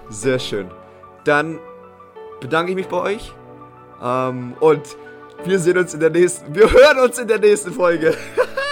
Sehr 0.09 0.39
schön. 0.39 0.69
Dann 1.23 1.59
bedanke 2.39 2.71
ich 2.71 2.75
mich 2.75 2.87
bei 2.87 2.97
euch. 2.97 3.33
Ähm, 4.01 4.53
und 4.59 4.97
wir 5.43 5.59
sehen 5.59 5.77
uns 5.77 5.93
in 5.93 5.99
der 5.99 6.09
nächsten. 6.09 6.53
Wir 6.53 6.71
hören 6.71 6.99
uns 6.99 7.17
in 7.17 7.27
der 7.27 7.39
nächsten 7.39 7.71
Folge. 7.71 8.15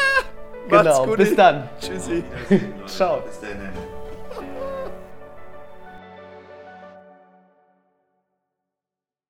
genau. 0.69 1.05
Bis 1.07 1.35
dann. 1.35 1.69
Tschüssi. 1.79 2.23
Ciao. 2.85 3.21
Bis 3.21 3.39
dann. 3.41 3.86